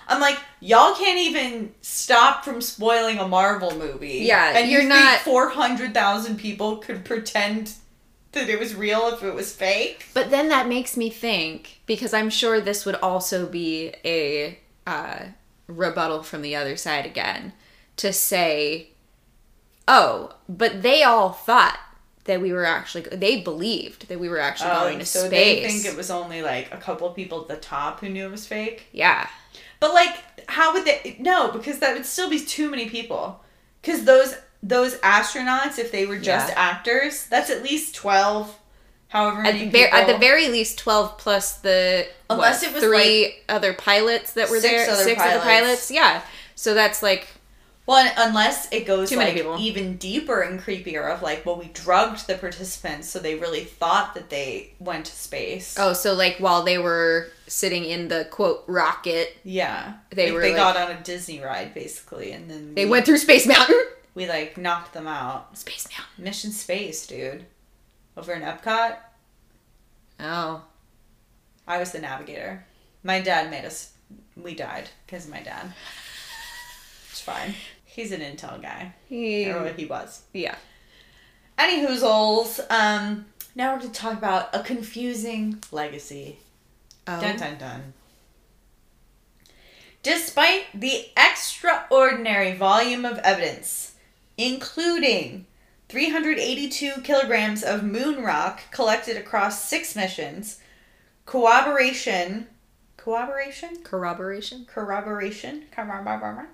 [0.08, 4.20] I'm like, y'all can't even stop from spoiling a Marvel movie.
[4.26, 7.74] Yeah, and you're you not- 400,000 people could pretend
[8.34, 10.08] that it was real if it was fake?
[10.14, 15.26] But then that makes me think because I'm sure this would also be a uh,
[15.68, 17.54] rebuttal from the other side again
[17.98, 18.90] to say,
[19.88, 21.80] "Oh, but they all thought
[22.26, 25.66] that we were actually they believed that we were actually going to Oh, so space."
[25.66, 28.32] they think it was only like a couple people at the top who knew it
[28.32, 28.88] was fake.
[28.92, 29.28] yeah.
[29.86, 31.16] But like, how would they?
[31.20, 33.44] No, because that would still be too many people.
[33.82, 36.56] Because those those astronauts, if they were just Yeah.
[36.58, 38.58] actors, that's at least twelve.
[39.10, 42.84] However At the, ver- at the very least 12 plus the Unless what, it was,
[42.84, 45.46] three other pilots that were Six there other six other pilots.
[45.46, 46.22] pilots yeah
[46.56, 47.28] so that's like
[47.88, 52.26] Well, unless it goes Too like even deeper and creepier of like, well, we drugged
[52.26, 55.76] the participants, so they really thought that they went to space.
[55.78, 60.42] oh so like while they were sitting in the quote rocket yeah, They Like, were,
[60.42, 63.46] they like- got on a Disney ride basically, and then they we, went through space
[63.46, 63.80] mountain
[64.16, 65.56] we like knocked them out.
[65.58, 67.46] space mountain Mission Space, dude,
[68.18, 68.96] over in Epcot.
[70.20, 70.64] oh
[71.68, 72.64] I was the navigator.
[73.04, 73.92] My dad made us.
[74.38, 75.74] We died because of my dad.
[77.12, 77.56] It's fine.
[77.96, 80.24] He's an intel guy, he, or what he was.
[80.34, 80.56] yeah
[81.58, 82.60] Any hoozles.
[82.70, 83.26] Um,
[83.56, 86.40] now we're going to talk about a confusing legacy.
[87.08, 87.22] oh.
[87.22, 87.94] Dun dun dun.
[90.04, 93.94] Despite the extraordinary volume of evidence,
[94.38, 95.46] including
[95.88, 100.60] 382 kilograms of moon rock collected across six missions,
[101.26, 102.48] corroboration,
[103.06, 106.48] corroboration, corroboration corroboration, corroboration,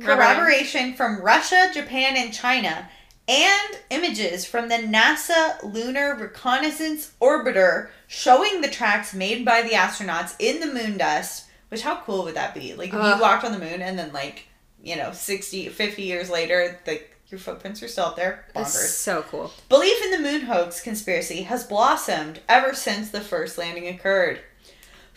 [0.00, 2.88] corroboration from Russia, Japan, and China,
[3.28, 10.34] and images from the NASA Lunar Reconnaissance Orbiter showing the tracks made by the astronauts
[10.38, 11.44] in the moon dust.
[11.68, 12.72] Which, how cool would that be?
[12.72, 13.16] Like, if Ugh.
[13.16, 14.46] you walked on the moon and then, like,
[14.82, 18.46] you know, 60, 50 years later, like, your footprints are still up there.
[18.54, 18.88] that's Bonkers.
[18.88, 23.86] so cool Belief in the moon hoax conspiracy has blossomed ever since the first landing
[23.86, 24.40] occurred.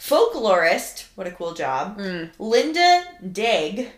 [0.02, 2.32] Folklorist, what a cool job, Mm.
[2.40, 3.90] Linda Dégh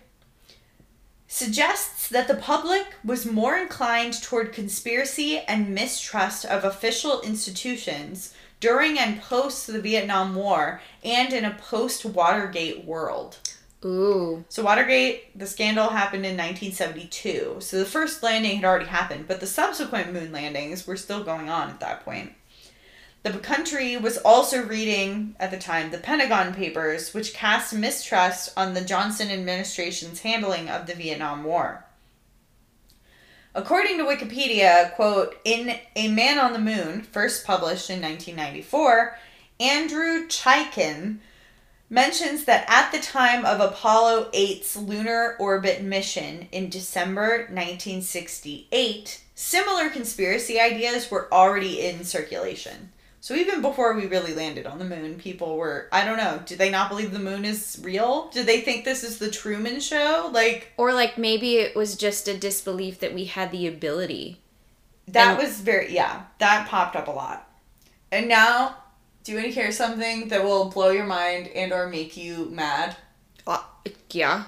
[1.28, 9.00] suggests that the public was more inclined toward conspiracy and mistrust of official institutions during
[9.00, 13.38] and post the Vietnam War and in a post Watergate world.
[13.86, 17.58] ooh So Watergate, the scandal happened in 1972.
[17.60, 21.50] So the first landing had already happened, but the subsequent moon landings were still going
[21.50, 22.34] on at that point.
[23.24, 28.74] The country was also reading at the time the Pentagon Papers, which cast mistrust on
[28.74, 31.86] the Johnson administration's handling of the Vietnam War.
[33.56, 39.18] According to Wikipedia, quote, in A Man on the Moon, first published in 1994,
[39.58, 41.20] Andrew Chaikin
[41.90, 49.90] mentions that at the time of Apollo 8's lunar orbit mission in December 1968, similar
[49.90, 52.90] conspiracy ideas were already in circulation.
[53.24, 56.58] So even before we really landed on the moon, people were, I don't know, do
[56.58, 58.28] they not believe the moon is real?
[58.34, 60.30] Did they think this is the Truman show?
[60.34, 64.42] Like, or like maybe it was just a disbelief that we had the ability
[65.08, 67.50] that And- was very, yeah, that popped up a lot.
[68.12, 68.76] And now,
[69.24, 72.50] do you want to hear something that will blow your mind and or make you
[72.52, 72.98] mad?
[73.48, 73.64] uh,
[74.12, 74.44] yeah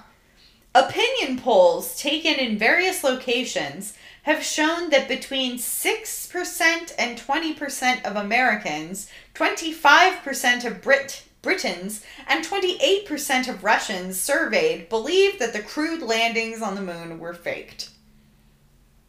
[0.74, 3.94] Opinion polls taken in various locations
[4.26, 13.48] have shown that between 6% and 20% of Americans, 25% of Brit- Britons, and 28%
[13.48, 17.92] of Russians surveyed believe that the crewed landings on the moon were faked.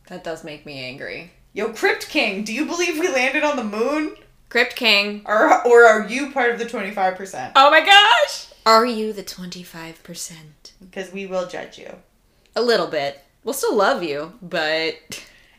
[0.09, 1.33] That does make me angry.
[1.55, 4.17] Yo, Crypt King, do you believe we landed on the moon?
[4.51, 5.23] Crypt King.
[5.25, 7.53] Or, or are you part of the 25%?
[7.57, 8.49] Oh my gosh!
[8.67, 10.35] Are you the 25%?
[10.79, 11.97] Because we will judge you.
[12.55, 13.23] A little bit.
[13.47, 14.99] We'll still love you, but.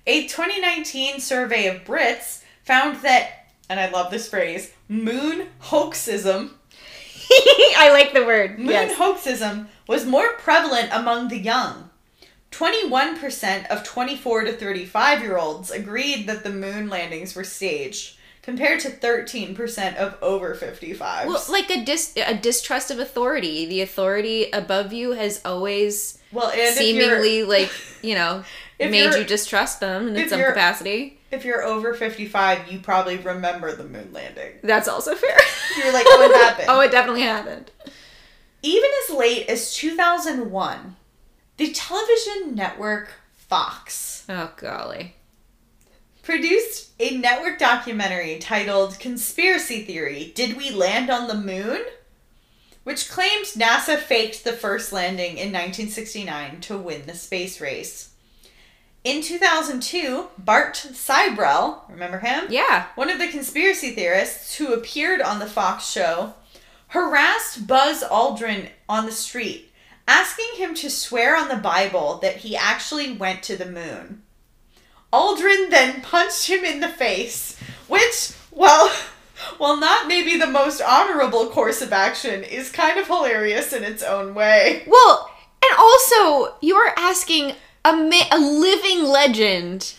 [0.06, 6.52] A 2019 survey of Brits found that, and I love this phrase, moon hoaxism.
[7.78, 8.60] I like the word.
[8.60, 8.98] Moon yes.
[8.98, 11.90] hoaxism was more prevalent among the young.
[12.52, 18.82] 21% of 24 to 35 year olds agreed that the moon landings were staged, compared
[18.82, 21.28] to 13% of over 55.
[21.28, 23.66] Well, like a dis a distrust of authority.
[23.66, 27.72] The authority above you has always Well, and seemingly like
[28.02, 28.44] you know
[28.80, 31.20] made you're- distrust them in if some you're- capacity.
[31.32, 34.54] if you're over 55, you probably remember the moon landing.
[34.64, 35.38] That's also fair.
[35.78, 36.68] You're like, oh, it happened.
[36.70, 37.70] oh, it definitely happened.
[38.64, 40.96] Even as late as 2001,
[41.58, 45.16] the television network Fox Oh golly.
[46.24, 51.82] produced a network documentary titled Conspiracy Theory Did We Land on the Moon?
[52.88, 58.12] Which claimed NASA faked the first landing in 1969 to win the space race.
[59.04, 62.46] In 2002, Bart Sibrel, remember him?
[62.48, 62.86] Yeah.
[62.96, 66.36] One of the conspiracy theorists who appeared on the Fox show
[66.88, 69.70] harassed Buzz Aldrin on the street,
[70.08, 74.24] asking him to swear on the Bible that he actually went to the moon.
[75.12, 77.60] Aldrin then punched him in the face,
[77.90, 78.90] which, well,
[79.58, 84.04] while not maybe the most honorable course of action, is kind of hilarious in its
[84.04, 84.84] own way.
[84.88, 85.32] Well,
[85.64, 87.54] and also you are asking
[87.84, 89.94] a ma- a living legend,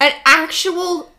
[0.00, 1.12] an actual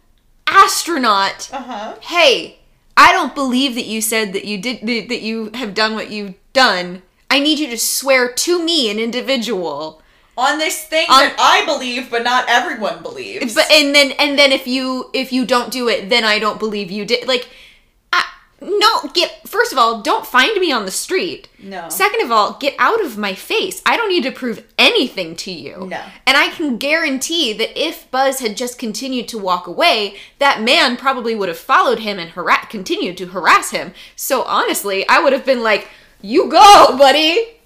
[0.47, 1.49] astronaut.
[1.51, 1.95] Uh huh.
[2.01, 2.59] Hey,
[2.95, 6.35] I don't believe that you said that you did that you have done what you've
[6.53, 7.01] done.
[7.29, 10.02] I need you to swear to me, an individual.
[10.35, 13.53] On this thing On- that I believe, but not everyone believes.
[13.53, 16.57] But and then and then if you if you don't do it, then I don't
[16.59, 17.27] believe you did.
[17.27, 17.49] Like,
[18.11, 18.23] I,
[18.59, 21.49] no, get first of all, don't find me on the street.
[21.59, 21.87] no.
[21.89, 23.83] Second of all, get out of my face.
[23.85, 25.85] I don't need to prove anything to you.
[25.87, 26.01] No.
[26.25, 30.97] And I can guarantee that if Buzz had just continued to walk away, that man
[30.97, 33.93] probably would have followed him and harass continued to harass him.
[34.15, 35.89] So honestly, I would have been like,
[36.23, 37.59] "You go, buddy."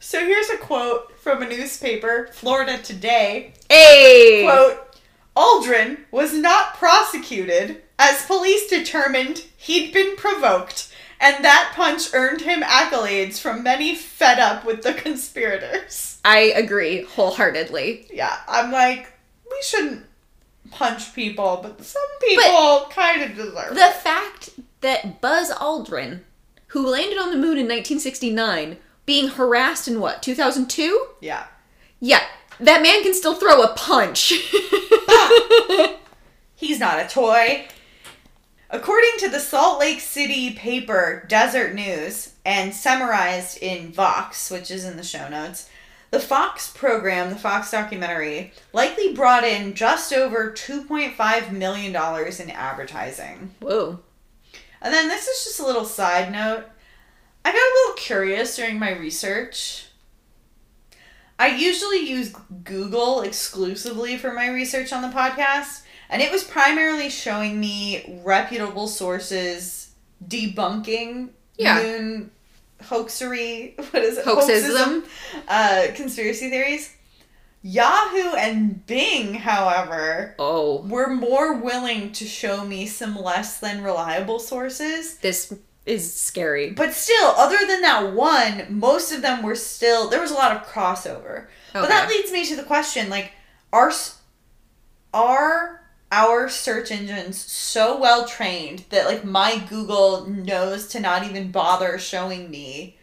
[0.00, 3.52] So here's a quote from a newspaper, Florida Today.
[3.68, 4.44] Hey.
[4.44, 4.96] Quote,
[5.36, 12.60] Aldrin was not prosecuted as police determined he'd been provoked, and that punch earned him
[12.62, 16.20] accolades from many fed up with the conspirators.
[16.24, 18.06] I agree wholeheartedly.
[18.14, 19.12] Yeah, I'm like,
[19.50, 20.06] we shouldn't
[20.70, 23.94] punch people, but some people kind of deserve The it.
[23.94, 24.50] fact
[24.80, 26.20] that Buzz Aldrin,
[26.68, 31.06] who landed on the moon in 1969, being harassed in what, 2002?
[31.20, 31.46] Yeah.
[32.00, 32.22] Yeah,
[32.60, 34.28] that man can still throw a punch.
[36.56, 37.66] He's not a toy.
[38.68, 44.84] According to the Salt Lake City paper Desert News and summarized in Vox, which is
[44.84, 45.70] in the show notes,
[46.10, 53.54] the Fox program, the Fox documentary, likely brought in just over $2.5 million in advertising.
[53.60, 54.00] Whoa.
[54.82, 56.64] And then this is just a little side note.
[57.46, 59.86] I got a little curious during my research.
[61.38, 62.34] I usually use
[62.64, 68.88] Google exclusively for my research on the podcast, and it was primarily showing me reputable
[68.88, 69.92] sources
[70.26, 71.80] debunking Yeah.
[71.82, 72.30] moon
[72.82, 73.74] hoaxery.
[73.92, 74.24] What is it?
[74.24, 75.04] Hoaxism.
[75.46, 76.92] Uh, conspiracy theories.
[77.62, 80.82] Yahoo and Bing, however, Oh.
[80.82, 85.16] were more willing to show me some less than reliable sources.
[85.18, 85.52] This
[85.86, 86.70] is scary.
[86.70, 90.54] But still, other than that one, most of them were still there was a lot
[90.54, 91.46] of crossover.
[91.72, 93.32] But that leads me to the question like
[93.72, 93.92] are
[95.14, 101.50] are our search engines so well trained that like my Google knows to not even
[101.50, 102.96] bother showing me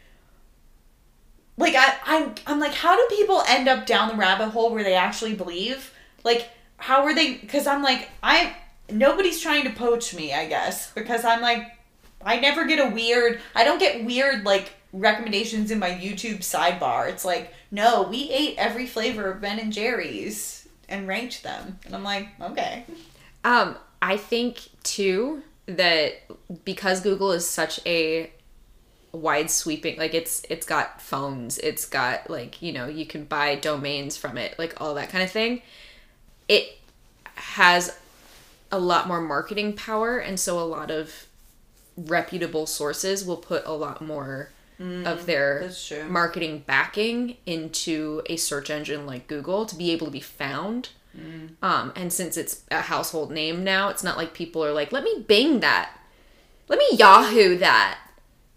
[1.57, 4.83] like I I'm I'm like how do people end up down the rabbit hole where
[4.83, 5.93] they actually believe?
[6.23, 8.55] Like how are they cuz I'm like I
[8.89, 11.71] nobody's trying to poach me, I guess, because I'm like
[12.25, 17.09] I never get a weird I don't get weird like recommendations in my YouTube sidebar.
[17.09, 21.95] It's like, "No, we ate every flavor of Ben and Jerry's and ranked them." And
[21.95, 22.85] I'm like, "Okay."
[23.43, 26.13] Um, I think too that
[26.63, 28.31] because Google is such a
[29.13, 33.53] wide sweeping like it's it's got phones it's got like you know you can buy
[33.53, 35.61] domains from it like all that kind of thing
[36.47, 36.79] it
[37.35, 37.95] has
[38.71, 41.27] a lot more marketing power and so a lot of
[41.97, 44.49] reputable sources will put a lot more
[45.05, 45.61] of their
[46.09, 50.89] marketing backing into a search engine like Google to be able to be found.
[51.61, 55.03] Um, and since it's a household name now, it's not like people are like, let
[55.03, 55.95] me Bing that.
[56.67, 57.99] Let me Yahoo that.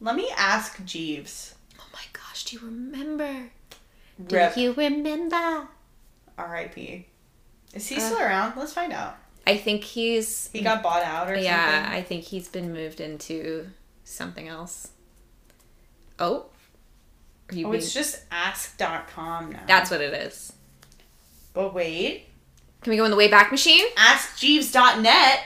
[0.00, 1.54] Let me ask Jeeves.
[1.78, 3.50] Oh my gosh, do you remember?
[4.26, 5.68] Do you remember?
[6.38, 7.06] R.I.P.
[7.74, 8.56] Is Uh, he still around?
[8.56, 9.16] Let's find out.
[9.46, 11.98] I think he's He got bought out or yeah, something.
[11.98, 13.68] I think he's been moved into
[14.04, 14.88] something else.
[16.18, 16.46] Oh,
[17.48, 19.60] Oh, being- it's just ask.com now.
[19.68, 20.52] that's what it is.
[21.52, 22.26] But wait.
[22.82, 23.86] Can we go in the Wayback Machine?
[23.96, 25.40] AskJeeves.net.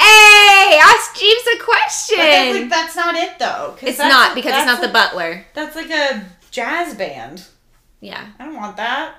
[0.00, 2.16] Hey, ask Jeeves a question.
[2.18, 3.76] But that's, like, that's not it though.
[3.82, 5.44] it's not because it's not the butler.
[5.54, 7.46] That's like a jazz band.
[8.00, 9.14] Yeah, I don't want that.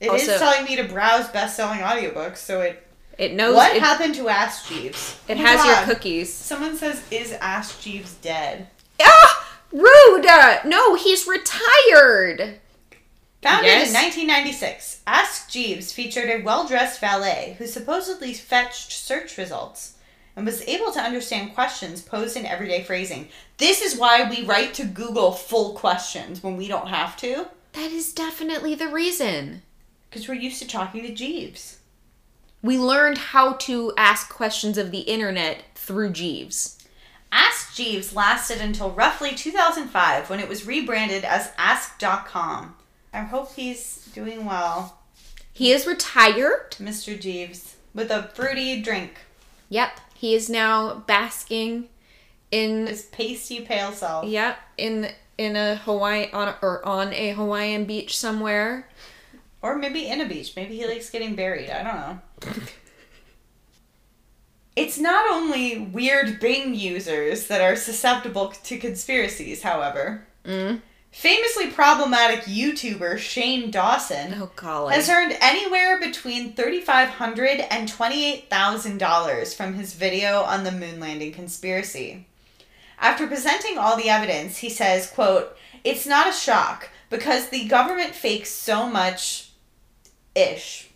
[0.00, 2.86] It is Also- telling me to browse best-selling audiobooks, so it.
[3.22, 3.54] It knows.
[3.54, 5.16] what it, happened to Ask Jeeves?
[5.28, 6.32] it has your cookies.
[6.32, 8.68] Someone says, "Is Ask Jeeves dead?"
[9.00, 10.26] Ah, rude.
[10.26, 12.58] Uh, no, he's retired.
[13.42, 13.88] Founded Yes.
[13.88, 19.94] in 1996, Ask Jeeves featured a well-dressed valet who supposedly fetched search results
[20.36, 23.28] and was able to understand questions posed in everyday phrasing.
[23.58, 27.90] This is why we write to Google full questions when we don't have to, That
[27.90, 29.62] is definitely the reason.
[30.08, 31.78] because we're used to talking to Jeeves.
[32.62, 36.78] We learned how to ask questions of the internet through Jeeves.
[37.32, 42.76] Ask Jeeves lasted until roughly 2005 when it was rebranded as Ask.com.
[43.12, 44.98] I hope he's doing well,
[45.52, 46.76] He is retired.
[46.78, 47.18] Mr.
[47.18, 49.18] Jeeves, with a fruity drink.
[49.68, 51.88] Yep, he is now basking
[52.50, 54.26] in His pasty pale self.
[54.26, 55.08] Yep, in
[55.38, 58.88] in a Hawaii on or on a Hawaiian beach somewhere.
[59.62, 60.54] Or maybe in a beach.
[60.56, 61.70] Maybe he likes getting buried.
[61.70, 62.62] I don't know.
[64.74, 70.26] It's not only weird Bing users that are susceptible to conspiracies, however.
[70.46, 70.80] Mm.
[71.10, 79.92] Famously problematic YouTuber Shane Dawson Oh has earned anywhere between $3,500 and $28,000 from his
[79.92, 82.26] video on the moon landing conspiracy.
[82.98, 88.14] After presenting all the evidence, he says, quote, It's not a shock because the government
[88.14, 89.51] fakes so much
[90.34, 90.90] ish.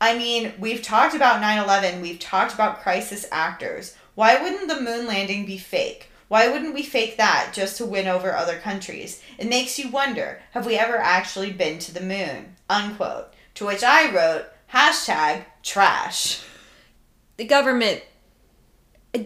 [0.00, 3.96] I mean, we've talked about 9 11, we've talked about crisis actors.
[4.14, 6.10] Why wouldn't the moon landing be fake?
[6.28, 9.22] Why wouldn't we fake that just to win over other countries?
[9.38, 12.56] It makes you wonder have we ever actually been to the moon?
[12.68, 13.32] Unquote.
[13.54, 16.42] To which I wrote, hashtag trash.
[17.36, 18.02] the government
[19.14, 19.20] uh,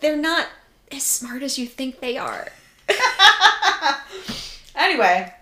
[0.00, 0.48] they're not
[0.90, 2.48] as smart as you think they are.
[4.74, 5.32] anyway,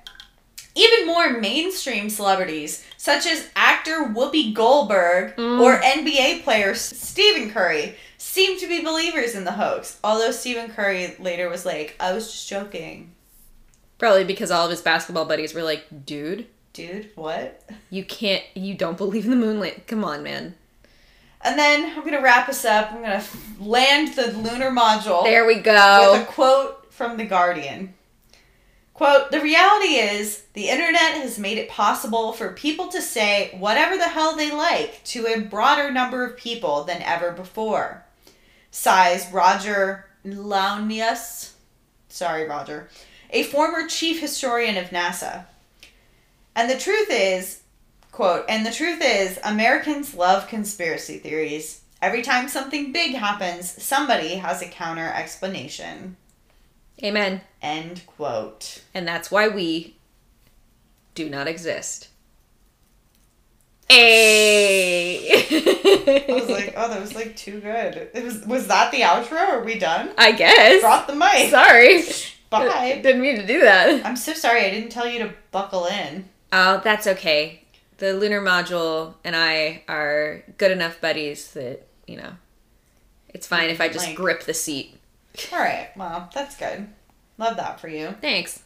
[0.79, 5.61] even more mainstream celebrities, such as actor Whoopi Goldberg Mm.
[5.61, 9.99] or NBA player Stephen Curry, seem to be believers in the hoax.
[10.05, 13.13] Although Stephen Curry later was like, I was just joking.
[13.99, 17.61] Probably because all of his basketball buddies were like, "Dude, Dude, what?
[17.91, 19.89] you can't you don't believe in the moonlight.
[19.89, 20.55] Come on, man."
[21.41, 22.93] And then I'm gonna wrap us up.
[22.93, 23.25] I'm gonna
[23.61, 25.25] land the lunar module.
[25.25, 26.21] There we with go.
[26.23, 27.95] a quote from The Guardian.
[28.99, 33.97] Quote, the reality is the internet has made it possible for people to say whatever
[33.97, 38.05] the hell they like to a broader number of people than ever before.
[38.73, 41.53] Sighs Roger Launius,
[42.09, 42.89] sorry, Roger,
[43.31, 45.45] a former chief historian of NASA.
[46.57, 47.63] And the truth is,
[48.11, 51.83] quote, and the truth is, Americans love conspiracy theories.
[52.03, 56.17] Every time something big happens, somebody has a counter explanation.
[57.03, 57.41] Amen.
[57.63, 58.83] End quote.
[58.95, 59.97] And that's why we
[61.15, 62.09] do not exist.
[63.89, 65.31] Hey.
[66.29, 68.11] I was like, oh, that was like too good.
[68.15, 69.39] It was was that the outro?
[69.39, 70.11] Are we done?
[70.19, 70.81] I guess.
[70.81, 71.51] Drop the mic.
[71.51, 72.03] Sorry.
[72.51, 73.01] Bye.
[73.03, 74.05] Didn't mean to do that.
[74.05, 74.65] I'm so sorry.
[74.65, 76.29] I didn't tell you to buckle in.
[76.53, 77.63] Oh, that's okay.
[77.99, 82.33] The lunar module and I are good enough buddies that, you know,
[83.29, 84.98] it's fine if I just Like- grip the seat.
[85.53, 85.91] All right.
[85.97, 86.89] Well, that's good.
[87.39, 88.15] Love that for you.
[88.21, 88.63] Thanks.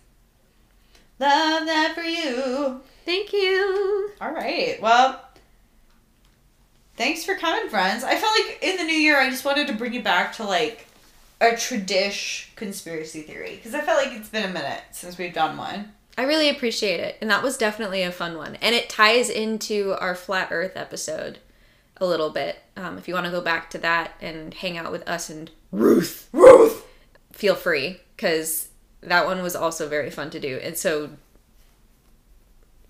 [1.19, 2.81] Love that for you.
[3.05, 4.11] Thank you.
[4.21, 4.81] All right.
[4.81, 5.21] Well,
[6.97, 8.05] thanks for coming, friends.
[8.05, 10.45] I felt like in the new year, I just wanted to bring you back to
[10.45, 10.87] like
[11.41, 15.57] a tradish conspiracy theory because I felt like it's been a minute since we've done
[15.57, 15.93] one.
[16.17, 17.19] I really appreciate it.
[17.21, 18.57] And that was definitely a fun one.
[18.57, 21.39] And it ties into our flat earth episode
[21.97, 22.59] a little bit.
[22.77, 25.51] Um, if you want to go back to that and hang out with us and
[25.73, 26.85] Ruth, Ruth.
[27.33, 28.69] feel free because
[29.01, 31.11] that one was also very fun to do, and so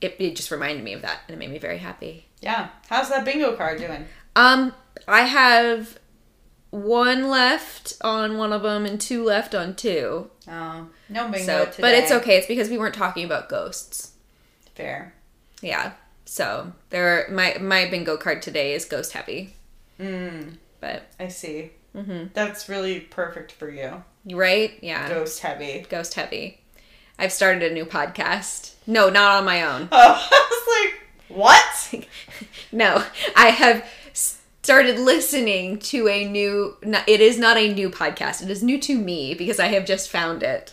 [0.00, 2.26] it, it just reminded me of that, and it made me very happy.
[2.40, 2.68] Yeah.
[2.88, 4.04] How's that bingo card doing?
[4.34, 4.74] Um,
[5.06, 5.98] I have
[6.70, 10.28] one left on one of them and two left on two.
[10.48, 11.76] Oh, no bingo so, today.
[11.80, 12.36] but it's okay.
[12.38, 14.12] It's because we weren't talking about ghosts.
[14.74, 15.14] Fair.
[15.60, 15.92] Yeah.
[16.24, 19.54] So there, my my bingo card today is ghost heavy.
[20.00, 21.70] Mm, But I see.
[21.94, 24.02] Hmm That's really perfect for you.
[24.30, 25.84] right, yeah, Ghost heavy.
[25.88, 26.60] ghost heavy.
[27.18, 28.74] I've started a new podcast.
[28.86, 29.88] No, not on my own.
[29.92, 30.90] Oh, I was
[31.30, 32.08] like, what?
[32.74, 33.04] No,
[33.36, 33.86] I have
[34.62, 36.76] started listening to a new.
[37.06, 38.42] It is not a new podcast.
[38.42, 40.72] It is new to me because I have just found it.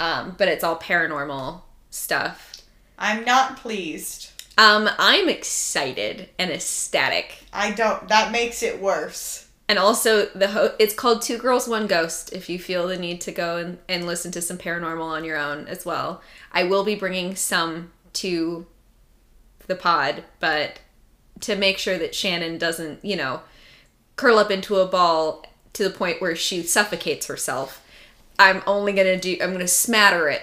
[0.00, 2.52] Um, but it's all paranormal stuff.
[2.98, 4.30] I'm not pleased.
[4.58, 7.38] Um, I'm excited and ecstatic.
[7.52, 8.08] I don't.
[8.08, 9.45] That makes it worse.
[9.68, 13.20] And also the ho- it's called Two Girls One Ghost if you feel the need
[13.22, 16.22] to go and, and listen to some paranormal on your own as well.
[16.52, 18.66] I will be bringing some to
[19.66, 20.78] the pod, but
[21.40, 23.40] to make sure that Shannon doesn't, you know,
[24.14, 27.82] curl up into a ball to the point where she suffocates herself.
[28.38, 30.42] I'm only going to do I'm going to smatter it.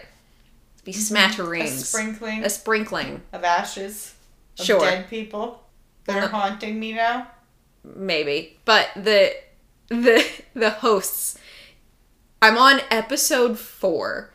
[0.83, 1.61] Be smattering.
[1.63, 4.15] A sprinkling A sprinkling, of ashes
[4.59, 4.81] of Sure.
[4.81, 5.63] dead people
[6.05, 7.29] that are Uh, haunting me now.
[7.84, 8.57] Maybe.
[8.65, 9.34] But the
[9.89, 11.38] the the hosts
[12.41, 14.30] I'm on episode 4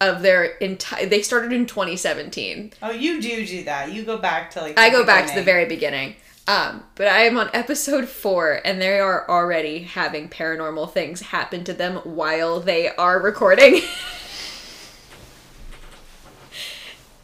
[0.00, 2.72] of their entire they started in 2017.
[2.82, 3.92] Oh, you do do that.
[3.92, 4.78] You go back to like.
[4.78, 6.16] I go back to the very beginning.
[6.48, 11.62] Um, but I am on episode 4 and they are already having paranormal things happen
[11.64, 13.82] to them while they are recording.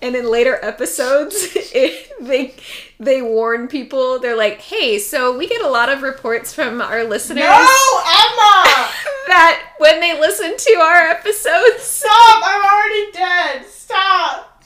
[0.01, 2.55] and in later episodes, it, they
[3.01, 4.19] they warn people.
[4.19, 7.65] They're like, "Hey, so we get a lot of reports from our listeners." No, Emma!
[9.27, 12.43] that when they listen to our episodes, Stop!
[12.45, 13.67] I'm already dead.
[13.67, 14.65] Stop!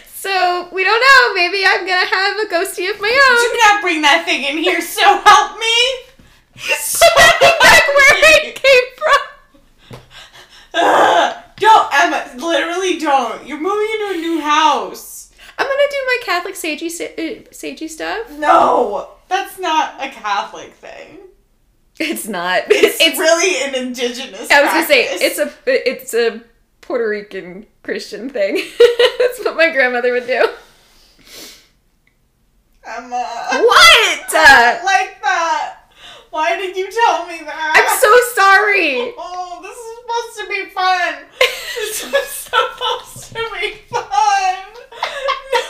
[0.05, 1.33] So we don't know.
[1.33, 3.51] Maybe I'm gonna have a ghosty of my own.
[3.51, 4.81] Do not bring that thing in here.
[4.81, 6.08] So help me.
[6.59, 7.41] So Back
[7.87, 9.99] where it came from.
[10.73, 11.35] Ugh.
[11.57, 12.31] Don't, Emma.
[12.37, 13.45] Literally, don't.
[13.47, 15.31] You're moving into a new house.
[15.57, 18.31] I'm gonna do my Catholic sagey sa- uh, sagey stuff.
[18.31, 21.17] No, that's not a Catholic thing.
[21.99, 22.63] It's not.
[22.69, 23.19] It's, It's.
[23.19, 24.49] really an indigenous.
[24.49, 26.41] I was gonna say it's a it's a
[26.79, 28.55] Puerto Rican Christian thing.
[29.19, 30.47] That's what my grandmother would do.
[32.85, 33.47] Emma.
[33.51, 34.33] What?
[34.33, 35.78] Uh, like that?
[36.31, 37.73] Why did you tell me that?
[37.75, 39.13] I'm so sorry.
[39.17, 41.25] Oh, this is supposed to be fun.
[41.79, 44.57] This is supposed to be fun.
[45.53, 45.69] No.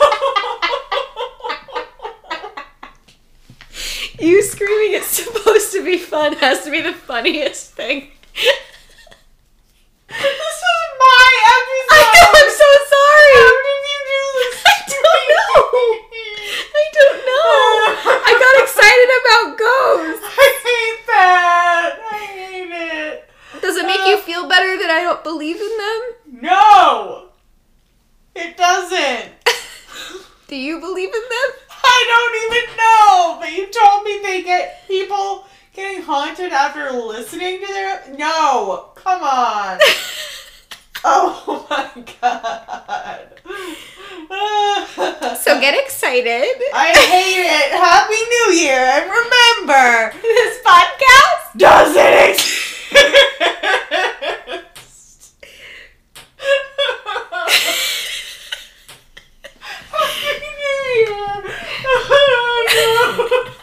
[4.20, 8.10] You screaming it's supposed to be fun has to be the funniest thing.
[8.34, 10.64] This is
[11.00, 11.92] my episode.
[11.92, 13.36] I know, I'm so sorry.
[13.40, 14.56] How did you do this?
[14.66, 16.09] I don't know.
[16.80, 17.68] I don't know.
[18.30, 20.26] I got excited about ghosts.
[20.40, 22.00] I hate that.
[22.12, 23.30] I hate it.
[23.62, 26.42] Does it make you uh, feel better that I don't believe in them?
[26.44, 27.30] No.
[28.36, 29.32] It doesn't.
[30.48, 31.50] Do you believe in them?
[31.84, 33.38] I don't even know.
[33.40, 38.16] But you told me they get people getting haunted after listening to their.
[38.18, 38.92] No.
[38.96, 39.80] Come on.
[41.04, 41.90] Oh my
[42.22, 43.28] god.
[45.38, 46.46] so get excited.
[46.74, 47.72] I hate it.
[47.72, 48.80] Happy New Year.
[48.80, 52.60] And remember, this podcast doesn't exist.
[59.92, 61.44] Happy New Year.
[62.12, 63.54] Oh no.